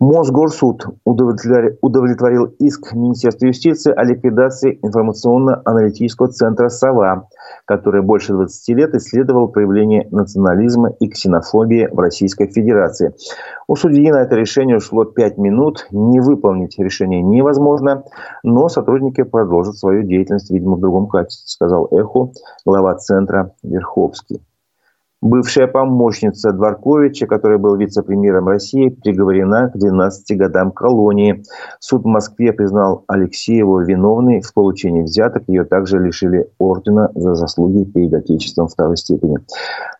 Мосгорсуд 0.00 0.86
удовлетворил 1.04 2.46
иск 2.58 2.92
Министерства 2.94 3.46
юстиции 3.46 3.92
о 3.92 4.04
ликвидации 4.04 4.78
информационно-аналитического 4.82 6.28
центра 6.28 6.68
«Сова», 6.68 7.28
который 7.64 8.02
больше 8.02 8.32
20 8.32 8.76
лет 8.76 8.94
исследовал 8.94 9.48
проявление 9.48 10.08
национализма 10.10 10.90
и 11.00 11.08
ксенофобии 11.08 11.88
в 11.92 11.98
Российской 11.98 12.46
Федерации. 12.46 13.14
У 13.66 13.76
судьи 13.76 14.10
на 14.10 14.22
это 14.22 14.34
решение 14.34 14.78
ушло 14.78 15.04
5 15.04 15.38
минут. 15.38 15.86
Не 15.90 16.20
выполнить 16.20 16.78
решение 16.78 17.22
невозможно, 17.22 18.04
но 18.42 18.68
сотрудники 18.68 19.22
продолжат 19.22 19.76
свою 19.76 20.02
деятельность, 20.02 20.50
видимо, 20.50 20.76
в 20.76 20.80
другом 20.80 21.08
качестве, 21.08 21.46
сказал 21.46 21.88
Эхо, 21.90 22.32
глава 22.64 22.94
центра 22.96 23.54
Верховский. 23.62 24.40
Бывшая 25.20 25.66
помощница 25.66 26.52
Дворковича, 26.52 27.26
который 27.26 27.58
был 27.58 27.74
вице-премьером 27.74 28.46
России, 28.46 28.88
приговорена 28.88 29.68
к 29.70 29.76
12 29.76 30.38
годам 30.38 30.70
колонии. 30.70 31.42
Суд 31.80 32.04
в 32.04 32.06
Москве 32.06 32.52
признал 32.52 33.02
Алексееву 33.08 33.80
виновной 33.80 34.40
в 34.40 34.54
получении 34.54 35.02
взяток. 35.02 35.42
Ее 35.48 35.64
также 35.64 35.98
лишили 35.98 36.48
ордена 36.58 37.10
за 37.16 37.34
заслуги 37.34 37.82
перед 37.82 38.14
Отечеством 38.14 38.68
второй 38.68 38.96
степени. 38.96 39.38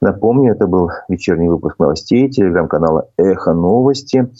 Напомню, 0.01 0.53
это 0.53 0.69
был 0.69 0.91
вечерний 1.09 1.49
выпуск 1.49 1.81
новостей 1.81 2.31
телеграм-канала 2.31 3.09
«Эхо 3.17 3.55
новости». 3.55 4.31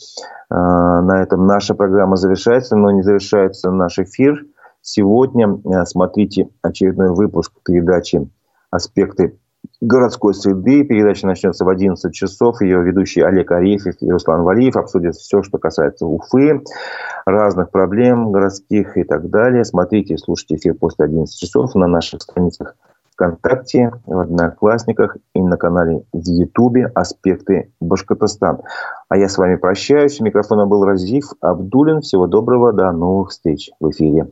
А, 0.49 1.01
на 1.01 1.21
этом 1.21 1.45
наша 1.45 1.75
программа 1.75 2.15
завершается, 2.15 2.77
но 2.77 2.91
не 2.91 3.01
завершается 3.01 3.69
наш 3.69 3.99
эфир. 3.99 4.45
Сегодня 4.81 5.59
а, 5.65 5.85
смотрите 5.85 6.47
очередной 6.61 7.09
выпуск 7.09 7.51
передачи 7.65 8.29
«Аспекты 8.71 9.37
городской 9.81 10.33
среды. 10.33 10.83
Передача 10.83 11.25
начнется 11.25 11.65
в 11.65 11.69
11 11.69 12.13
часов. 12.13 12.61
Ее 12.61 12.81
ведущие 12.83 13.25
Олег 13.25 13.51
Арефьев 13.51 13.95
и 14.01 14.11
Руслан 14.11 14.43
Валиев 14.43 14.75
обсудят 14.75 15.15
все, 15.15 15.41
что 15.41 15.57
касается 15.57 16.05
Уфы, 16.05 16.61
разных 17.25 17.71
проблем 17.71 18.31
городских 18.31 18.97
и 18.97 19.03
так 19.03 19.29
далее. 19.29 19.63
Смотрите, 19.63 20.17
слушайте 20.17 20.55
эфир 20.55 20.75
после 20.75 21.05
11 21.05 21.37
часов 21.37 21.75
на 21.75 21.87
наших 21.87 22.21
страницах 22.21 22.75
ВКонтакте, 23.13 23.91
в 24.05 24.17
Одноклассниках 24.17 25.17
и 25.33 25.41
на 25.41 25.57
канале 25.57 26.03
в 26.13 26.25
Ютубе 26.25 26.85
«Аспекты 26.95 27.71
Башкортостан». 27.81 28.61
А 29.09 29.17
я 29.17 29.27
с 29.27 29.37
вами 29.37 29.55
прощаюсь. 29.55 30.21
У 30.21 30.25
был 30.65 30.85
Разив 30.85 31.33
Абдулин. 31.41 32.01
Всего 32.01 32.27
доброго. 32.27 32.71
До 32.71 32.91
новых 32.91 33.31
встреч 33.31 33.71
в 33.79 33.89
эфире. 33.89 34.27